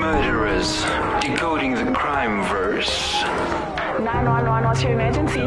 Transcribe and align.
Murderers. 0.00 0.82
Decoding 1.20 1.74
the 1.74 1.92
crime 1.92 2.42
verse. 2.48 3.20
911, 3.20 4.64
what's 4.64 4.82
your 4.82 4.92
emergency? 4.92 5.40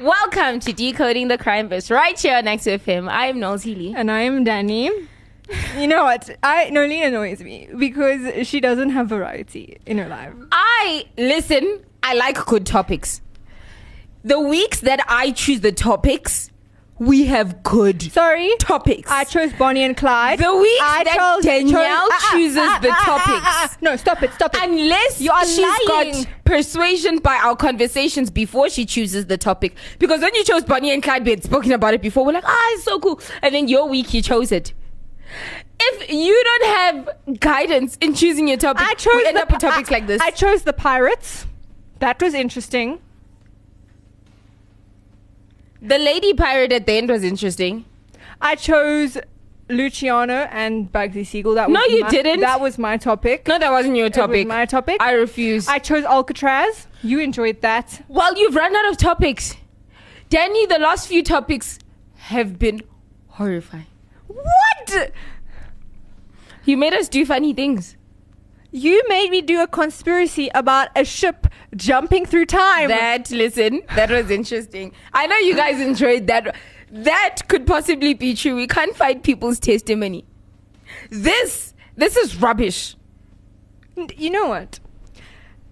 Welcome 0.00 0.58
to 0.58 0.72
Decoding 0.72 1.28
the 1.28 1.38
Crime 1.38 1.68
Verse 1.68 1.92
right 1.92 2.18
here 2.18 2.42
next 2.42 2.64
to 2.64 2.76
him. 2.76 3.08
I 3.08 3.26
am 3.26 3.38
Knowles 3.38 3.62
Healy. 3.62 3.94
And 3.96 4.10
I'm 4.10 4.42
Danny. 4.42 4.90
You 5.76 5.86
know 5.86 6.04
what? 6.04 6.28
I 6.42 6.66
Nolene 6.70 7.06
annoys 7.06 7.40
me 7.40 7.68
because 7.76 8.46
she 8.46 8.60
doesn't 8.60 8.90
have 8.90 9.08
variety 9.08 9.78
in 9.86 9.98
her 9.98 10.08
life. 10.08 10.32
I 10.52 11.06
listen, 11.16 11.84
I 12.02 12.14
like 12.14 12.44
good 12.46 12.66
topics. 12.66 13.20
The 14.24 14.38
weeks 14.40 14.80
that 14.80 15.00
I 15.08 15.30
choose 15.30 15.60
the 15.60 15.72
topics, 15.72 16.50
we 16.98 17.26
have 17.26 17.62
good 17.62 18.02
Sorry, 18.02 18.52
topics. 18.58 19.10
I 19.10 19.24
chose 19.24 19.52
Bonnie 19.52 19.84
and 19.84 19.96
Clyde. 19.96 20.40
The 20.40 20.54
weeks 20.54 20.82
I 20.82 21.04
that 21.04 21.40
Danielle 21.42 21.78
ah, 21.80 22.08
ah, 22.10 22.30
chooses 22.32 22.58
ah, 22.58 22.78
the 22.82 22.88
ah, 22.90 22.96
ah, 22.98 23.04
topics. 23.04 23.46
ah, 23.46 23.68
ah. 23.70 23.76
No, 23.80 23.96
stop 23.96 24.22
it, 24.22 24.32
stop 24.34 24.54
it. 24.54 24.60
Unless 24.62 25.20
You 25.20 25.30
are 25.30 25.46
she's 25.46 25.60
lying. 25.88 26.12
got 26.12 26.26
persuasion 26.44 27.18
by 27.18 27.36
our 27.36 27.54
conversations 27.56 28.30
before 28.30 28.68
she 28.68 28.84
chooses 28.84 29.26
the 29.26 29.38
topic. 29.38 29.76
Because 29.98 30.20
when 30.20 30.34
you 30.34 30.42
chose 30.44 30.64
Bonnie 30.64 30.90
and 30.90 31.02
Clyde, 31.02 31.24
we 31.24 31.30
had 31.30 31.44
spoken 31.44 31.72
about 31.72 31.94
it 31.94 32.02
before. 32.02 32.24
We're 32.26 32.32
like, 32.32 32.44
ah, 32.46 32.70
it's 32.72 32.82
so 32.84 32.98
cool. 32.98 33.20
And 33.42 33.54
then 33.54 33.68
your 33.68 33.88
week, 33.88 34.12
you 34.12 34.20
chose 34.20 34.50
it. 34.50 34.74
If 35.80 36.10
you 36.10 36.42
don't 36.44 36.66
have 36.76 37.38
guidance 37.40 37.96
in 38.00 38.14
choosing 38.14 38.48
your 38.48 38.56
topic, 38.56 38.82
I 38.86 38.94
chose 38.94 39.14
we 39.16 39.26
end 39.26 39.36
the 39.36 39.42
up 39.42 39.50
with 39.50 39.60
topics 39.60 39.90
I- 39.90 39.94
like 39.94 40.06
this. 40.06 40.20
I 40.20 40.30
chose 40.30 40.62
the 40.62 40.72
pirates. 40.72 41.46
That 42.00 42.20
was 42.20 42.34
interesting. 42.34 43.00
the 45.80 45.98
lady 45.98 46.34
pirate 46.34 46.72
at 46.72 46.86
the 46.86 46.92
end 46.94 47.08
was 47.08 47.22
interesting. 47.22 47.84
I 48.40 48.56
chose 48.56 49.16
Luciano 49.68 50.48
and 50.50 50.90
Bugsy 50.92 51.24
Siegel. 51.26 51.54
That 51.54 51.70
No, 51.70 51.80
was 51.80 51.92
you 51.92 52.00
my- 52.00 52.10
didn't. 52.10 52.40
That 52.40 52.60
was 52.60 52.78
my 52.78 52.96
topic. 52.96 53.46
No, 53.46 53.58
that 53.58 53.70
wasn't 53.70 53.96
your 53.96 54.06
It 54.06 54.16
was 54.16 54.16
topic. 54.16 54.46
my 54.48 54.64
topic. 54.66 54.96
I 55.00 55.12
refuse. 55.12 55.68
I 55.68 55.78
chose 55.78 56.04
Alcatraz. 56.04 56.86
You 57.02 57.20
enjoyed 57.20 57.60
that. 57.60 58.02
well, 58.08 58.36
you've 58.36 58.56
run 58.56 58.74
out 58.74 58.88
of 58.90 58.96
topics. 58.96 59.54
Danny, 60.30 60.66
the 60.66 60.78
last 60.78 61.06
few 61.06 61.22
topics 61.22 61.78
have 62.16 62.58
been 62.58 62.82
horrifying. 63.28 63.86
What? 64.28 65.12
You 66.64 66.76
made 66.76 66.94
us 66.94 67.08
do 67.08 67.24
funny 67.26 67.52
things. 67.52 67.96
You 68.70 69.02
made 69.08 69.30
me 69.30 69.40
do 69.40 69.62
a 69.62 69.66
conspiracy 69.66 70.50
about 70.54 70.88
a 70.94 71.04
ship 71.04 71.46
jumping 71.74 72.26
through 72.26 72.46
time. 72.46 72.88
That 72.88 73.30
listen, 73.30 73.82
that 73.96 74.10
was 74.10 74.30
interesting. 74.30 74.92
I 75.14 75.26
know 75.26 75.36
you 75.38 75.56
guys 75.56 75.80
enjoyed 75.80 76.26
that. 76.26 76.54
That 76.90 77.48
could 77.48 77.66
possibly 77.66 78.14
be 78.14 78.34
true. 78.34 78.56
We 78.56 78.66
can't 78.66 78.94
find 78.94 79.22
people's 79.22 79.58
testimony. 79.58 80.26
This 81.10 81.74
this 81.96 82.16
is 82.16 82.36
rubbish. 82.36 82.96
you 84.16 84.30
know 84.30 84.48
what? 84.48 84.80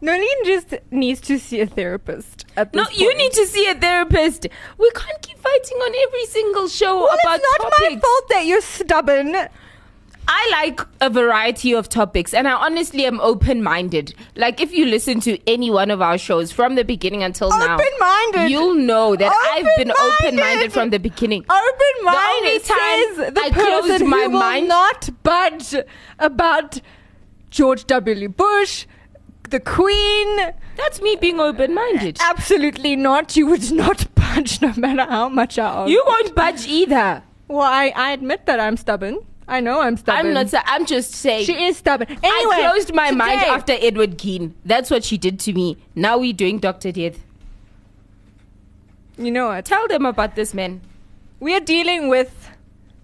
Nolene 0.02 0.44
just 0.44 0.74
needs 0.90 1.20
to 1.22 1.38
see 1.38 1.60
a 1.60 1.66
therapist. 1.66 2.44
At 2.56 2.74
No, 2.74 2.84
this 2.84 2.98
you 3.00 3.16
need 3.16 3.32
to 3.32 3.46
see 3.46 3.66
a 3.68 3.74
therapist. 3.74 4.46
We 4.78 4.90
can't 4.90 5.22
keep 5.22 5.38
fighting 5.38 5.78
on 5.78 5.94
every 6.08 6.26
single 6.26 6.68
show 6.68 6.96
Well, 6.96 7.16
about 7.24 7.36
it's 7.40 7.46
not 7.60 7.70
topics. 7.70 7.94
my 7.94 8.00
fault 8.00 8.28
that 8.28 8.46
you're 8.46 8.60
stubborn. 8.60 9.34
I 10.28 10.48
like 10.50 10.80
a 11.00 11.08
variety 11.08 11.72
of 11.72 11.88
topics 11.88 12.34
and 12.34 12.48
I 12.48 12.52
honestly 12.52 13.06
am 13.06 13.20
open 13.20 13.62
minded. 13.62 14.12
Like 14.34 14.60
if 14.60 14.72
you 14.72 14.84
listen 14.84 15.20
to 15.20 15.38
any 15.48 15.70
one 15.70 15.90
of 15.90 16.02
our 16.02 16.18
shows 16.18 16.50
from 16.50 16.74
the 16.74 16.82
beginning 16.84 17.22
until 17.22 17.48
now, 17.50 17.76
Open-minded. 17.76 18.50
you'll 18.50 18.74
know 18.74 19.14
that 19.14 19.32
I've 19.52 19.68
been 19.76 19.92
Open-minded. 19.92 20.72
from 20.72 20.90
the 20.90 20.98
beginning. 20.98 21.44
Open 21.48 21.86
only 22.00 22.04
minded 22.04 22.62
says 22.64 23.34
the 23.34 23.40
I 23.40 23.50
person 23.52 24.10
my 24.10 24.22
who 24.24 24.30
will 24.30 24.38
mind- 24.40 24.68
not 24.68 25.08
budge 25.22 25.74
about 26.18 26.80
George 27.50 27.86
W. 27.86 28.28
Bush, 28.28 28.84
the 29.50 29.60
Queen. 29.60 30.36
That's 30.76 31.00
me 31.00 31.16
being 31.16 31.40
open 31.40 31.74
minded. 31.74 32.18
Absolutely 32.20 32.96
not. 32.96 33.36
You 33.36 33.46
would 33.46 33.70
not 33.72 34.14
budge 34.14 34.60
no 34.60 34.72
matter 34.76 35.04
how 35.10 35.28
much 35.28 35.58
I 35.58 35.66
argue. 35.66 35.94
You 35.94 36.04
won't 36.06 36.34
budge 36.34 36.66
either. 36.66 37.22
Well, 37.48 37.60
I, 37.62 37.92
I 37.94 38.12
admit 38.12 38.46
that 38.46 38.60
I'm 38.60 38.76
stubborn. 38.76 39.18
I 39.48 39.60
know 39.60 39.80
I'm 39.80 39.96
stubborn. 39.96 40.36
I'm 40.36 40.50
not. 40.50 40.64
I'm 40.66 40.86
just 40.86 41.12
saying. 41.12 41.46
She 41.46 41.66
is 41.66 41.76
stubborn. 41.76 42.08
Anyway, 42.10 42.54
I 42.56 42.70
closed 42.72 42.92
my 42.92 43.12
mind 43.12 43.42
after 43.42 43.74
Edward 43.80 44.18
Keane. 44.18 44.54
That's 44.64 44.90
what 44.90 45.04
she 45.04 45.16
did 45.16 45.38
to 45.40 45.52
me. 45.52 45.78
Now 45.94 46.18
we're 46.18 46.32
doing 46.32 46.58
Doctor 46.58 46.90
Death. 46.90 47.18
You 49.16 49.30
know 49.30 49.48
what? 49.48 49.64
Tell 49.64 49.86
them 49.86 50.04
about 50.04 50.34
this 50.34 50.52
man. 50.52 50.80
We 51.38 51.54
are 51.54 51.60
dealing 51.60 52.08
with 52.08 52.50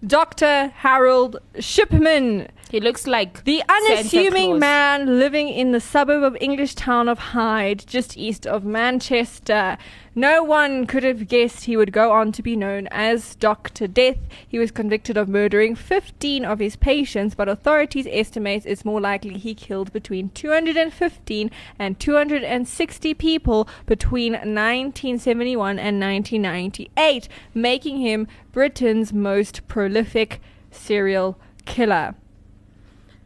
Dr. 0.05 0.69
Harold 0.75 1.37
Shipman, 1.59 2.49
He 2.73 2.81
looks 2.81 3.07
like 3.07 3.45
the 3.45 3.63
unassuming 3.69 4.59
man 4.59 5.19
living 5.19 5.51
in 5.51 5.73
the 5.73 5.79
suburb 5.79 6.23
of 6.23 6.39
English 6.41 6.75
town 6.75 7.07
of 7.07 7.19
Hyde, 7.19 7.85
just 7.87 8.17
east 8.17 8.47
of 8.47 8.65
Manchester. 8.65 9.77
No 10.15 10.43
one 10.43 10.87
could 10.87 11.03
have 11.03 11.29
guessed 11.29 11.67
he 11.67 11.77
would 11.77 11.93
go 11.93 12.13
on 12.13 12.33
to 12.33 12.43
be 12.43 12.57
known 12.57 12.89
as 12.91 13.35
Dr. 13.35 13.87
Death. 13.87 14.17
He 14.49 14.59
was 14.59 14.71
convicted 14.71 15.19
of 15.19 15.29
murdering 15.29 15.75
15 15.75 16.47
of 16.47 16.61
his 16.61 16.77
patients, 16.77 17.35
but 17.35 17.47
authorities 17.47 18.09
estimate 18.11 18.65
it's 18.65 18.87
more 18.87 19.03
likely 19.03 19.37
he 19.37 19.55
killed 19.55 19.93
between 19.93 20.31
215 20.31 21.51
and 21.79 22.01
260 22.01 23.13
people 23.13 23.69
between 23.85 24.33
1971 24.33 25.79
and 25.79 26.01
1998, 26.01 27.29
making 27.53 27.99
him 27.99 28.27
Britain's 28.51 29.13
most 29.13 29.69
prolific 29.69 30.41
serial 30.71 31.39
killer. 31.67 32.15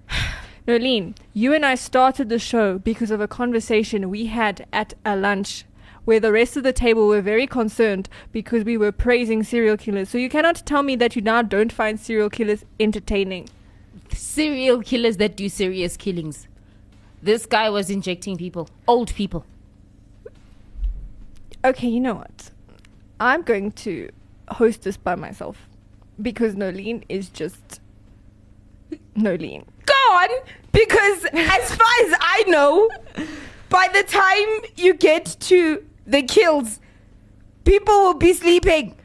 Nolene, 0.67 1.15
you 1.33 1.55
and 1.55 1.65
I 1.65 1.75
started 1.75 2.28
the 2.28 2.39
show 2.39 2.78
because 2.78 3.11
of 3.11 3.21
a 3.21 3.28
conversation 3.28 4.11
we 4.11 4.27
had 4.27 4.67
at 4.72 4.94
a 5.05 5.17
lunch 5.17 5.65
where 6.05 6.21
the 6.21 6.33
rest 6.33 6.56
of 6.56 6.62
the 6.62 6.72
table 6.72 7.09
were 7.09 7.21
very 7.21 7.47
concerned 7.47 8.09
because 8.33 8.65
we 8.65 8.77
were 8.77 8.93
praising 8.93 9.43
serial 9.43 9.77
killers. 9.77 10.09
So 10.09 10.19
you 10.19 10.28
cannot 10.28 10.65
tell 10.65 10.83
me 10.83 10.97
that 10.97 11.16
you 11.16 11.22
now 11.22 11.43
don't 11.43 11.72
find 11.72 11.99
serial 12.00 12.31
killers 12.31 12.65
entertaining. 12.81 13.49
serial 14.12 14.83
killers 14.83 15.16
that 15.16 15.37
do 15.37 15.49
serious 15.49 15.97
killings. 15.97 16.47
This 17.22 17.45
guy 17.45 17.69
was 17.71 17.91
injecting 17.91 18.37
people, 18.37 18.69
old 18.87 19.12
people. 19.15 19.45
Okay, 21.65 21.89
you 21.89 21.99
know 21.99 22.15
what? 22.15 22.50
I'm 23.19 23.43
going 23.43 23.72
to 23.72 24.11
host 24.49 24.83
this 24.83 24.97
by 24.97 25.16
myself 25.16 25.69
because 26.22 26.55
Nolene 26.55 27.03
is 27.09 27.28
just 27.28 27.81
Nolene. 29.16 29.65
On, 30.16 30.28
because 30.72 31.25
as 31.27 31.75
far 31.75 31.94
as 32.04 32.15
I 32.21 32.44
know, 32.47 32.88
by 33.69 33.88
the 33.93 34.03
time 34.03 34.71
you 34.77 34.94
get 34.94 35.37
to 35.41 35.84
the 36.06 36.22
kills, 36.22 36.81
people 37.65 37.94
will 37.94 38.15
be 38.15 38.32
sleeping. 38.32 38.97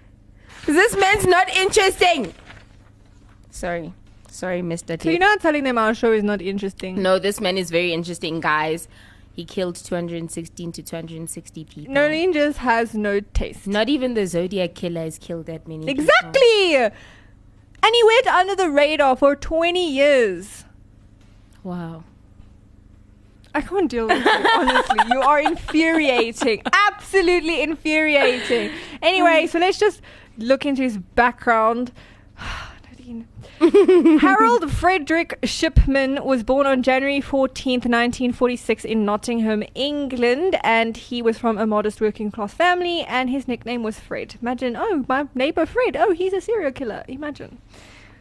This 0.66 0.96
man's 0.96 1.26
not 1.26 1.50
interesting. 1.50 2.34
Sorry, 3.50 3.94
sorry, 4.30 4.62
Mister. 4.62 4.96
So 5.02 5.10
you're 5.10 5.20
not 5.20 5.42
telling 5.42 5.66
them 5.66 5.78
our 5.78 5.94
show 5.94 6.14
is 6.14 6.24
not 6.24 6.42
interesting. 6.42 7.02
No, 7.02 7.20
this 7.20 7.42
man 7.42 7.58
is 7.58 7.72
very 7.72 7.92
interesting, 7.94 8.40
guys. 8.40 8.88
He 9.34 9.44
killed 9.46 9.76
216 9.76 10.72
to 10.74 10.84
260 10.84 11.66
people. 11.66 11.94
Nolene 11.94 12.34
just 12.34 12.60
has 12.60 12.94
no 12.94 13.20
taste. 13.20 13.66
Not 13.68 13.90
even 13.90 14.14
the 14.14 14.28
Zodiac 14.28 14.76
killer 14.76 15.02
has 15.02 15.18
killed 15.18 15.46
that 15.48 15.68
many. 15.68 15.86
people. 15.86 16.04
Exactly. 16.04 16.76
And 16.76 17.96
he 17.96 18.04
went 18.04 18.28
under 18.28 18.56
the 18.56 18.70
radar 18.70 19.16
for 19.16 19.36
20 19.36 19.92
years. 19.92 20.66
Wow. 21.64 22.04
I 23.54 23.62
can't 23.62 23.90
deal 23.90 24.08
with 24.08 24.24
you, 24.24 24.50
honestly. 24.56 25.00
You 25.12 25.22
are 25.22 25.40
infuriating. 25.40 26.62
Absolutely 26.88 27.62
infuriating. 27.62 28.72
Anyway, 29.02 29.48
so 29.48 29.60
let's 29.60 29.78
just 29.78 30.02
look 30.38 30.66
into 30.66 30.82
his 30.82 30.98
background. 30.98 31.92
Harold 34.22 34.72
Frederick 34.72 35.38
Shipman 35.44 36.24
was 36.24 36.42
born 36.42 36.66
on 36.66 36.82
January 36.82 37.22
14th, 37.22 37.86
1946, 37.86 38.86
in 38.86 39.06
Nottingham, 39.06 39.64
England, 39.76 40.58
and 40.64 40.98
he 40.98 41.22
was 41.22 41.38
from 41.38 41.60
a 41.60 41.68
modest 41.68 42.02
working 42.02 42.32
class 42.32 42.56
family, 42.56 43.02
and 43.02 43.30
his 43.30 43.48
nickname 43.48 43.84
was 43.84 44.00
Fred. 44.00 44.36
Imagine, 44.42 44.76
oh, 44.76 45.06
my 45.08 45.28
neighbor 45.36 45.68
Fred, 45.68 45.96
oh, 45.96 46.12
he's 46.12 46.34
a 46.34 46.42
serial 46.42 46.72
killer. 46.72 47.04
Imagine. 47.08 47.60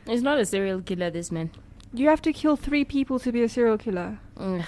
He's 0.06 0.22
not 0.22 0.38
a 0.38 0.44
serial 0.44 0.82
killer, 0.82 1.08
this 1.08 1.32
man. 1.32 1.50
You 1.92 2.08
have 2.08 2.22
to 2.22 2.32
kill 2.32 2.56
three 2.56 2.84
people 2.84 3.18
to 3.18 3.32
be 3.32 3.42
a 3.42 3.48
serial 3.48 3.78
killer. 3.78 4.18
Mm. 4.36 4.64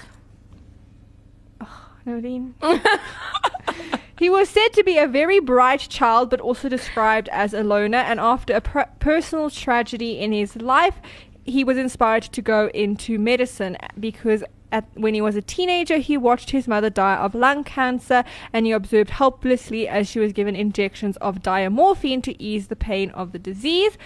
Ugh. 1.60 1.68
Nadine. 2.04 2.54
he 4.18 4.28
was 4.28 4.48
said 4.48 4.68
to 4.74 4.82
be 4.82 4.98
a 4.98 5.06
very 5.06 5.38
bright 5.38 5.80
child, 5.80 6.30
but 6.30 6.40
also 6.40 6.68
described 6.68 7.28
as 7.30 7.54
a 7.54 7.62
loner. 7.62 7.98
And 7.98 8.18
after 8.18 8.54
a 8.54 8.60
per- 8.60 8.90
personal 8.98 9.50
tragedy 9.50 10.18
in 10.18 10.32
his 10.32 10.56
life, 10.56 10.96
he 11.44 11.64
was 11.64 11.76
inspired 11.76 12.24
to 12.24 12.42
go 12.42 12.68
into 12.74 13.18
medicine 13.18 13.76
because 13.98 14.42
at, 14.70 14.86
when 14.94 15.14
he 15.14 15.20
was 15.20 15.36
a 15.36 15.42
teenager, 15.42 15.98
he 15.98 16.16
watched 16.16 16.50
his 16.50 16.66
mother 16.66 16.88
die 16.88 17.16
of 17.16 17.34
lung 17.34 17.62
cancer 17.62 18.24
and 18.52 18.64
he 18.64 18.72
observed 18.72 19.10
helplessly 19.10 19.86
as 19.86 20.08
she 20.08 20.18
was 20.18 20.32
given 20.32 20.56
injections 20.56 21.16
of 21.18 21.42
diamorphine 21.42 22.22
to 22.22 22.42
ease 22.42 22.68
the 22.68 22.76
pain 22.76 23.10
of 23.10 23.32
the 23.32 23.38
disease. 23.38 23.98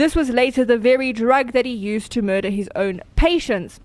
This 0.00 0.16
was 0.16 0.30
later 0.30 0.64
the 0.64 0.78
very 0.78 1.12
drug 1.12 1.52
that 1.52 1.66
he 1.66 1.74
used 1.74 2.10
to 2.12 2.22
murder 2.22 2.48
his 2.48 2.70
own 2.74 3.02
patients. 3.16 3.80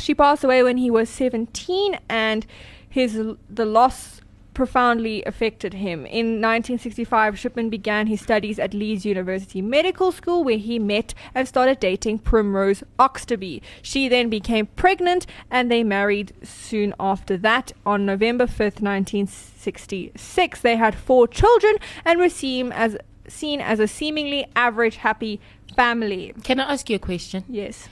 She 0.00 0.12
passed 0.12 0.42
away 0.42 0.64
when 0.64 0.78
he 0.78 0.90
was 0.90 1.08
17 1.08 1.96
and 2.08 2.44
his 2.88 3.22
the 3.48 3.64
loss 3.64 4.20
profoundly 4.52 5.22
affected 5.26 5.74
him. 5.74 6.00
In 6.06 6.40
1965, 6.42 7.38
Shipman 7.38 7.70
began 7.70 8.08
his 8.08 8.20
studies 8.20 8.58
at 8.58 8.74
Leeds 8.74 9.06
University 9.06 9.62
Medical 9.62 10.10
School, 10.10 10.42
where 10.42 10.58
he 10.58 10.80
met 10.80 11.14
and 11.36 11.46
started 11.46 11.78
dating 11.78 12.18
Primrose 12.18 12.82
Oxtoby. 12.98 13.62
She 13.80 14.08
then 14.08 14.28
became 14.28 14.66
pregnant, 14.66 15.24
and 15.52 15.70
they 15.70 15.84
married 15.84 16.32
soon 16.42 16.92
after 16.98 17.36
that. 17.36 17.70
On 17.86 18.04
November 18.04 18.46
5th, 18.46 18.82
1966, 18.82 20.60
they 20.62 20.74
had 20.74 20.96
four 20.96 21.28
children 21.28 21.76
and 22.04 22.18
were 22.18 22.28
seen 22.28 22.72
as 22.72 22.96
seen 23.28 23.60
as 23.60 23.80
a 23.80 23.88
seemingly 23.88 24.46
average, 24.56 24.96
happy 24.96 25.40
family. 25.76 26.34
Can 26.44 26.60
I 26.60 26.72
ask 26.72 26.88
you 26.90 26.96
a 26.96 26.98
question? 26.98 27.44
Yes. 27.48 27.88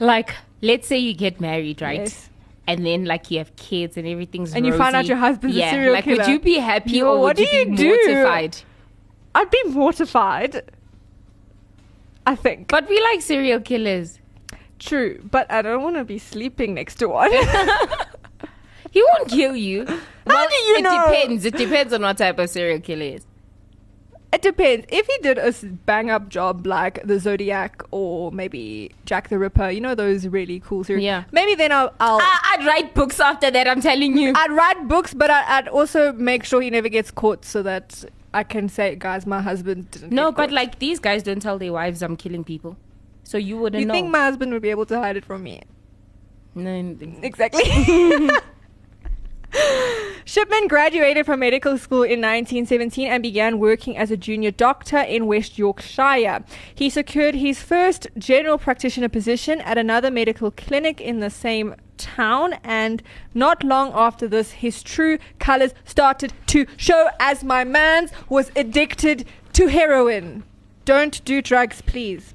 Like, 0.00 0.34
let's 0.62 0.86
say 0.86 0.98
you 0.98 1.14
get 1.14 1.40
married, 1.40 1.80
right? 1.80 2.00
Yes. 2.00 2.30
And 2.66 2.84
then, 2.84 3.04
like, 3.04 3.30
you 3.30 3.38
have 3.38 3.54
kids 3.56 3.96
and 3.96 4.06
everything's 4.06 4.54
And 4.54 4.64
you 4.66 4.76
find 4.76 4.96
out 4.96 5.04
your 5.06 5.18
husband's 5.18 5.56
a 5.56 5.60
yeah. 5.60 5.70
serial 5.70 5.92
like, 5.92 6.06
would 6.06 6.26
you 6.26 6.40
be 6.40 6.58
happy 6.58 6.98
Yo, 6.98 7.06
or 7.06 7.20
what 7.20 7.36
would 7.36 7.46
do 7.48 7.56
you 7.56 7.76
do? 7.76 7.88
mortified? 7.88 8.56
I'd 9.34 9.50
be 9.50 9.62
mortified. 9.64 10.70
I 12.26 12.34
think. 12.34 12.68
But 12.68 12.88
we 12.88 13.00
like 13.00 13.20
serial 13.20 13.60
killers. 13.60 14.18
True, 14.78 15.20
but 15.30 15.50
I 15.50 15.62
don't 15.62 15.82
want 15.82 15.96
to 15.96 16.04
be 16.04 16.18
sleeping 16.18 16.74
next 16.74 16.96
to 16.96 17.08
one. 17.08 17.30
He 18.94 19.02
won't 19.02 19.28
kill 19.28 19.56
you. 19.56 19.84
well, 20.24 20.48
do 20.48 20.54
you 20.54 20.76
it 20.76 20.82
know? 20.82 21.04
depends. 21.10 21.44
It 21.44 21.56
depends 21.56 21.92
on 21.92 22.02
what 22.02 22.16
type 22.16 22.38
of 22.38 22.48
serial 22.48 22.78
killer 22.78 23.16
is. 23.16 23.26
It 24.34 24.42
depends. 24.42 24.84
If 24.88 25.06
he 25.06 25.18
did 25.18 25.38
a 25.38 25.52
bang 25.86 26.10
up 26.10 26.28
job 26.28 26.66
like 26.66 27.00
the 27.04 27.20
Zodiac 27.20 27.82
or 27.92 28.32
maybe 28.32 28.90
Jack 29.04 29.28
the 29.28 29.38
Ripper, 29.38 29.70
you 29.70 29.80
know 29.80 29.94
those 29.94 30.26
really 30.26 30.60
cool 30.60 30.82
series. 30.82 31.04
Yeah. 31.04 31.24
Maybe 31.30 31.54
then 31.54 31.70
I'll. 31.70 31.94
I'll 32.00 32.18
I, 32.20 32.56
I'd 32.58 32.66
write 32.66 32.94
books 32.94 33.20
after 33.20 33.50
that. 33.50 33.68
I'm 33.68 33.80
telling 33.80 34.18
you. 34.18 34.32
I'd 34.34 34.50
write 34.50 34.88
books, 34.88 35.14
but 35.14 35.30
I, 35.30 35.58
I'd 35.58 35.68
also 35.68 36.12
make 36.12 36.44
sure 36.44 36.60
he 36.60 36.70
never 36.70 36.88
gets 36.88 37.12
caught, 37.12 37.44
so 37.44 37.62
that 37.62 38.04
I 38.32 38.42
can 38.42 38.68
say, 38.68 38.96
guys, 38.96 39.24
my 39.24 39.40
husband 39.40 39.90
didn't. 39.92 40.12
no, 40.12 40.32
but 40.32 40.48
caught." 40.48 40.52
like 40.52 40.78
these 40.80 40.98
guys 40.98 41.22
don't 41.22 41.40
tell 41.40 41.58
their 41.58 41.72
wives 41.72 42.02
I'm 42.02 42.16
killing 42.16 42.42
people, 42.42 42.76
so 43.22 43.38
you 43.38 43.56
wouldn't 43.56 43.80
you 43.80 43.86
know. 43.86 43.94
think 43.94 44.10
my 44.10 44.20
husband 44.20 44.52
would 44.52 44.62
be 44.62 44.70
able 44.70 44.86
to 44.86 44.98
hide 44.98 45.16
it 45.16 45.24
from 45.24 45.44
me? 45.44 45.62
no, 46.56 46.96
Exactly. 47.22 47.64
Shipman 50.34 50.66
graduated 50.66 51.26
from 51.26 51.38
medical 51.38 51.78
school 51.78 52.02
in 52.02 52.20
1917 52.20 53.06
and 53.06 53.22
began 53.22 53.60
working 53.60 53.96
as 53.96 54.10
a 54.10 54.16
junior 54.16 54.50
doctor 54.50 54.98
in 54.98 55.28
West 55.28 55.58
Yorkshire. 55.58 56.42
He 56.74 56.90
secured 56.90 57.36
his 57.36 57.62
first 57.62 58.08
general 58.18 58.58
practitioner 58.58 59.08
position 59.08 59.60
at 59.60 59.78
another 59.78 60.10
medical 60.10 60.50
clinic 60.50 61.00
in 61.00 61.20
the 61.20 61.30
same 61.30 61.76
town, 61.98 62.54
and 62.64 63.00
not 63.32 63.62
long 63.62 63.92
after 63.94 64.26
this, 64.26 64.50
his 64.50 64.82
true 64.82 65.20
colors 65.38 65.72
started 65.84 66.32
to 66.48 66.66
show 66.76 67.10
as 67.20 67.44
my 67.44 67.62
man's 67.62 68.10
was 68.28 68.50
addicted 68.56 69.26
to 69.52 69.68
heroin. 69.68 70.42
Don't 70.84 71.24
do 71.24 71.42
drugs, 71.42 71.80
please. 71.80 72.34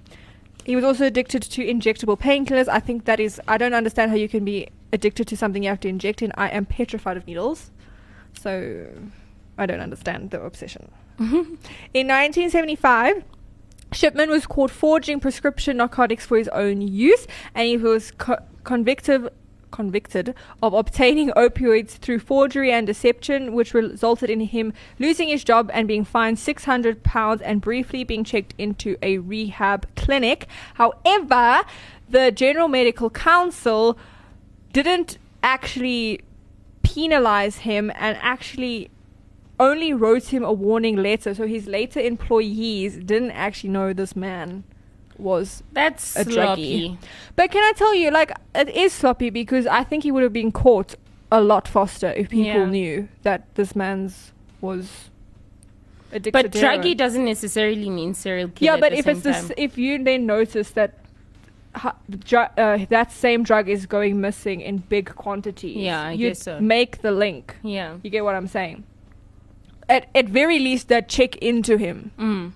He 0.63 0.77
was 0.77 0.85
also 0.85 1.03
addicted 1.03 1.41
to 1.43 1.67
injectable 1.67 2.17
painkillers. 2.17 2.69
I 2.69 2.79
think 2.79 3.03
that 3.03 3.19
is, 3.19 3.41
I 3.45 3.57
don't 3.57 3.73
understand 3.73 4.11
how 4.11 4.15
you 4.15 4.29
can 4.29 4.45
be 4.45 4.69
addicted 4.93 5.27
to 5.27 5.35
something 5.35 5.63
you 5.63 5.69
have 5.69 5.81
to 5.81 5.89
inject 5.89 6.21
in. 6.21 6.31
I 6.37 6.47
am 6.47 6.65
petrified 6.65 7.17
of 7.17 7.27
needles. 7.27 7.71
So 8.33 8.87
I 9.57 9.65
don't 9.65 9.79
understand 9.79 10.31
the 10.31 10.41
obsession. 10.41 10.91
in 11.19 12.07
1975, 12.07 13.23
Shipman 13.91 14.29
was 14.29 14.45
caught 14.45 14.71
forging 14.71 15.19
prescription 15.19 15.77
narcotics 15.77 16.25
for 16.25 16.37
his 16.37 16.47
own 16.49 16.81
use, 16.81 17.27
and 17.55 17.67
he 17.67 17.77
was 17.77 18.11
co- 18.11 18.43
convicted 18.63 19.29
convicted 19.71 20.33
of 20.63 20.73
obtaining 20.73 21.29
opioids 21.31 21.91
through 21.91 22.19
forgery 22.19 22.71
and 22.71 22.87
deception, 22.87 23.53
which 23.53 23.73
resulted 23.73 24.29
in 24.29 24.41
him 24.41 24.73
losing 24.97 25.27
his 25.27 25.43
job 25.43 25.69
and 25.73 25.87
being 25.87 26.03
fined 26.03 26.39
600 26.39 27.03
pounds 27.03 27.41
and 27.41 27.61
briefly 27.61 28.03
being 28.03 28.23
checked 28.23 28.53
into 28.57 28.97
a 29.03 29.19
rehab 29.19 29.87
clinic. 29.95 30.47
However, 30.75 31.61
the 32.09 32.31
General 32.31 32.67
Medical 32.67 33.09
Council 33.09 33.97
didn't 34.73 35.17
actually 35.43 36.21
penalize 36.93 37.57
him 37.59 37.91
and 37.95 38.17
actually 38.21 38.89
only 39.59 39.93
wrote 39.93 40.25
him 40.33 40.43
a 40.43 40.53
warning 40.53 40.95
letter. 40.95 41.33
So 41.33 41.45
his 41.47 41.67
later 41.67 41.99
employees 41.99 42.97
didn't 42.97 43.31
actually 43.31 43.71
know 43.71 43.93
this 43.93 44.15
man 44.15 44.63
was 45.17 45.63
that's 45.73 46.15
a 46.15 46.23
sloppy. 46.23 46.89
druggie. 46.91 46.97
But 47.35 47.51
can 47.51 47.63
I 47.63 47.73
tell 47.75 47.93
you, 47.93 48.09
like, 48.09 48.31
it 48.55 48.69
is 48.69 48.93
sloppy 48.93 49.29
because 49.29 49.67
I 49.67 49.83
think 49.83 50.03
he 50.03 50.11
would 50.11 50.23
have 50.23 50.31
been 50.33 50.51
caught 50.51 50.95
a 51.31 51.41
lot 51.41 51.67
faster 51.67 52.11
if 52.15 52.29
people 52.29 52.45
Yeah. 52.45 52.65
knew 52.65 53.07
that 53.23 53.53
this 53.55 53.75
man's 53.75 54.31
was 54.61 55.09
addicted 56.11 56.31
But 56.31 56.51
druggie 56.51 56.95
doesn't 56.97 57.25
necessarily 57.25 57.89
mean 57.89 58.13
serial 58.13 58.47
killer. 58.49 58.71
yeah, 58.75 58.79
but 58.79 58.93
if 58.93 59.07
it's 59.07 59.21
this, 59.21 59.51
if 59.57 59.77
you 59.77 60.01
then 60.03 60.25
notice 60.25 60.71
that 60.71 60.91
hu- 60.91 60.93
the 60.93 60.97
dru- 60.97 61.08
uh, 61.75 62.85
that 62.89 63.11
same 63.11 63.43
drug 63.43 63.69
is 63.69 63.85
going 63.85 64.19
missing 64.21 64.61
in 64.61 64.77
big 64.77 65.13
quantities, 65.15 65.77
Yeah, 65.77 66.01
I 66.07 66.11
you'd 66.13 66.29
guess 66.29 66.43
so. 66.43 66.59
make 66.59 67.01
the 67.01 67.11
link. 67.11 67.55
yeah. 67.63 67.97
You 68.03 68.09
get 68.09 68.23
what 68.23 68.35
I'm 68.35 68.47
saying? 68.47 68.83
At 69.87 70.07
at 70.13 70.27
very 70.29 70.59
least, 70.59 70.87
that 70.89 71.09
check 71.09 71.35
into 71.37 71.77
him. 71.77 72.11
Mm. 72.19 72.51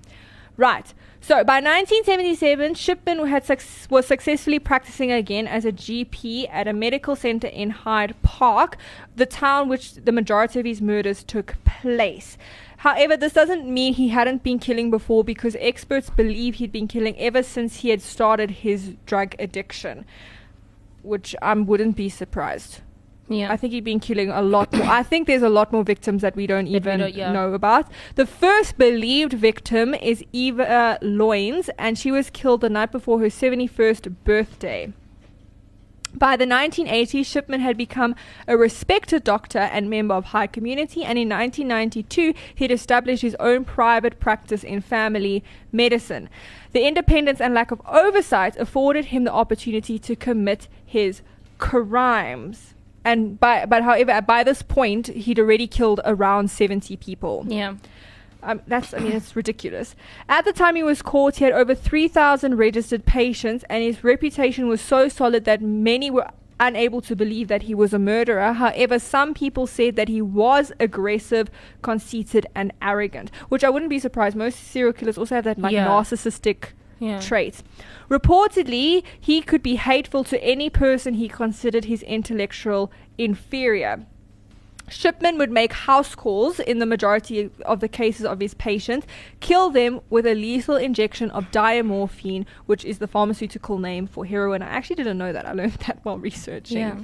Right. 0.57 0.93
So 1.21 1.35
by 1.45 1.61
1977, 1.61 2.73
Shipman 2.75 3.25
had 3.27 3.45
suc- 3.45 3.89
was 3.89 4.05
successfully 4.05 4.59
practicing 4.59 5.09
again 5.11 5.47
as 5.47 5.63
a 5.65 5.71
GP 5.71 6.47
at 6.51 6.67
a 6.67 6.73
medical 6.73 7.15
center 7.15 7.47
in 7.47 7.69
Hyde 7.69 8.13
Park, 8.23 8.77
the 9.15 9.25
town 9.25 9.69
which 9.69 9.93
the 9.93 10.11
majority 10.11 10.59
of 10.59 10.65
his 10.65 10.81
murders 10.81 11.23
took 11.23 11.55
place. 11.63 12.37
However, 12.83 13.15
this 13.15 13.31
doesn't 13.31 13.65
mean 13.65 13.93
he 13.93 14.09
hadn't 14.09 14.43
been 14.43 14.59
killing 14.59 14.91
before 14.91 15.23
because 15.23 15.55
experts 15.61 16.09
believe 16.09 16.55
he'd 16.55 16.73
been 16.73 16.89
killing 16.89 17.17
ever 17.17 17.41
since 17.41 17.77
he 17.77 17.91
had 17.91 18.01
started 18.01 18.51
his 18.51 18.95
drug 19.05 19.35
addiction, 19.39 20.03
which 21.01 21.33
I 21.41 21.53
wouldn't 21.53 21.95
be 21.95 22.09
surprised. 22.09 22.81
Yeah. 23.29 23.53
I 23.53 23.55
think 23.55 23.71
he'd 23.71 23.85
been 23.85 24.01
killing 24.01 24.29
a 24.29 24.41
lot 24.41 24.73
more. 24.73 24.85
I 24.85 25.01
think 25.01 25.27
there's 25.27 25.41
a 25.41 25.47
lot 25.47 25.71
more 25.71 25.85
victims 25.85 26.21
that 26.23 26.35
we 26.35 26.45
don't 26.45 26.65
we 26.67 26.75
even 26.75 26.99
don't- 26.99 27.13
yeah. 27.15 27.31
know 27.31 27.53
about. 27.53 27.87
The 28.15 28.25
first 28.25 28.77
believed 28.77 29.31
victim 29.31 29.93
is 29.93 30.21
Eva 30.33 30.97
Lyons, 31.01 31.69
and 31.79 31.97
she 31.97 32.11
was 32.11 32.29
killed 32.29 32.59
the 32.59 32.69
night 32.69 32.91
before 32.91 33.19
her 33.21 33.29
71st 33.29 34.13
birthday. 34.25 34.91
By 36.15 36.37
the 36.37 36.45
1980s, 36.45 37.25
Shipman 37.25 37.61
had 37.61 37.75
become 37.75 38.15
a 38.47 38.55
respected 38.55 39.23
doctor 39.23 39.59
and 39.59 39.89
member 39.89 40.13
of 40.13 40.25
high 40.25 40.47
community, 40.47 41.03
and 41.03 41.17
in 41.17 41.29
1992, 41.29 42.33
he'd 42.55 42.71
established 42.71 43.23
his 43.23 43.35
own 43.39 43.65
private 43.65 44.19
practice 44.19 44.63
in 44.63 44.81
family 44.81 45.43
medicine. 45.71 46.29
The 46.71 46.87
independence 46.87 47.41
and 47.41 47.53
lack 47.53 47.71
of 47.71 47.81
oversight 47.87 48.55
afforded 48.57 49.05
him 49.05 49.23
the 49.23 49.33
opportunity 49.33 49.97
to 49.99 50.15
commit 50.15 50.67
his 50.85 51.21
crimes. 51.57 52.73
And 53.05 53.39
by, 53.39 53.65
but 53.65 53.83
however, 53.83 54.21
by 54.21 54.43
this 54.43 54.61
point, 54.61 55.07
he'd 55.07 55.39
already 55.39 55.67
killed 55.67 55.99
around 56.05 56.49
70 56.49 56.95
people. 56.97 57.45
yeah. 57.49 57.75
Um, 58.43 58.61
that's, 58.67 58.93
I 58.93 58.99
mean, 58.99 59.13
it's 59.13 59.35
ridiculous. 59.35 59.95
At 60.27 60.45
the 60.45 60.53
time 60.53 60.75
he 60.75 60.83
was 60.83 61.01
caught, 61.01 61.37
he 61.37 61.45
had 61.45 61.53
over 61.53 61.73
3,000 61.73 62.55
registered 62.57 63.05
patients, 63.05 63.63
and 63.69 63.83
his 63.83 64.03
reputation 64.03 64.67
was 64.67 64.81
so 64.81 65.07
solid 65.07 65.45
that 65.45 65.61
many 65.61 66.11
were 66.11 66.27
unable 66.59 67.01
to 67.01 67.15
believe 67.15 67.47
that 67.47 67.63
he 67.63 67.73
was 67.75 67.93
a 67.93 67.99
murderer. 67.99 68.53
However, 68.53 68.99
some 68.99 69.33
people 69.33 69.65
said 69.67 69.95
that 69.95 70.07
he 70.07 70.21
was 70.21 70.71
aggressive, 70.79 71.49
conceited, 71.81 72.45
and 72.55 72.71
arrogant, 72.81 73.31
which 73.49 73.63
I 73.63 73.69
wouldn't 73.69 73.89
be 73.89 73.99
surprised. 73.99 74.35
Most 74.35 74.59
serial 74.59 74.93
killers 74.93 75.17
also 75.17 75.35
have 75.35 75.43
that 75.45 75.59
like 75.59 75.73
Yeah. 75.73 75.87
narcissistic 75.87 76.69
Yeah. 76.99 77.19
traits. 77.19 77.63
Reportedly, 78.09 79.03
he 79.19 79.41
could 79.41 79.61
be 79.63 79.75
hateful 79.75 80.23
to 80.25 80.41
any 80.43 80.69
person 80.69 81.15
he 81.15 81.27
considered 81.27 81.85
his 81.85 82.03
intellectual 82.03 82.91
inferior. 83.17 84.05
Shipman 84.93 85.37
would 85.37 85.51
make 85.51 85.73
house 85.73 86.15
calls 86.15 86.59
in 86.59 86.79
the 86.79 86.85
majority 86.85 87.49
of 87.65 87.79
the 87.79 87.87
cases 87.87 88.25
of 88.25 88.39
his 88.39 88.53
patients, 88.53 89.07
kill 89.39 89.69
them 89.69 90.01
with 90.09 90.25
a 90.25 90.35
lethal 90.35 90.75
injection 90.75 91.31
of 91.31 91.51
diamorphine, 91.51 92.45
which 92.65 92.85
is 92.85 92.99
the 92.99 93.07
pharmaceutical 93.07 93.79
name 93.79 94.07
for 94.07 94.25
heroin. 94.25 94.61
I 94.61 94.67
actually 94.67 94.97
didn't 94.97 95.17
know 95.17 95.33
that. 95.33 95.45
I 95.45 95.53
learned 95.53 95.73
that 95.87 95.99
while 96.03 96.17
researching. 96.17 96.77
Yeah. 96.77 96.99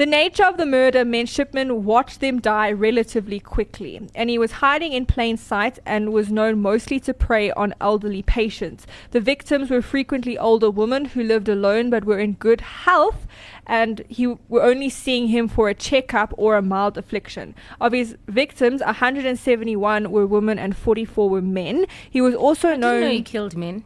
The 0.00 0.06
nature 0.06 0.46
of 0.46 0.56
the 0.56 0.64
murder 0.64 1.04
meant 1.04 1.28
Shipman 1.28 1.84
watched 1.84 2.20
them 2.20 2.40
die 2.40 2.72
relatively 2.72 3.38
quickly, 3.38 4.00
and 4.14 4.30
he 4.30 4.38
was 4.38 4.52
hiding 4.64 4.94
in 4.94 5.04
plain 5.04 5.36
sight 5.36 5.78
and 5.84 6.10
was 6.10 6.32
known 6.32 6.62
mostly 6.62 6.98
to 7.00 7.12
prey 7.12 7.50
on 7.50 7.74
elderly 7.82 8.22
patients. 8.22 8.86
The 9.10 9.20
victims 9.20 9.68
were 9.68 9.82
frequently 9.82 10.38
older 10.38 10.70
women 10.70 11.04
who 11.04 11.22
lived 11.22 11.50
alone 11.50 11.90
but 11.90 12.06
were 12.06 12.18
in 12.18 12.32
good 12.32 12.62
health, 12.62 13.26
and 13.66 14.02
he 14.08 14.26
were 14.26 14.62
only 14.62 14.88
seeing 14.88 15.28
him 15.28 15.48
for 15.48 15.68
a 15.68 15.74
checkup 15.74 16.32
or 16.38 16.56
a 16.56 16.62
mild 16.62 16.96
affliction. 16.96 17.54
Of 17.78 17.92
his 17.92 18.16
victims, 18.26 18.80
171 18.80 20.10
were 20.10 20.26
women 20.26 20.58
and 20.58 20.74
44 20.74 21.28
were 21.28 21.42
men. 21.42 21.84
He 22.08 22.22
was 22.22 22.34
also 22.34 22.68
I 22.68 22.70
didn't 22.70 22.80
known. 22.80 23.00
know 23.02 23.10
he 23.10 23.20
killed 23.20 23.54
men. 23.54 23.84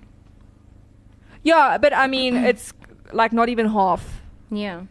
yeah, 1.42 1.76
but 1.76 1.92
I 1.92 2.06
mean, 2.06 2.36
it's 2.36 2.72
like 3.12 3.32
not 3.32 3.48
even 3.48 3.70
half. 3.70 4.20
Yeah. 4.48 4.82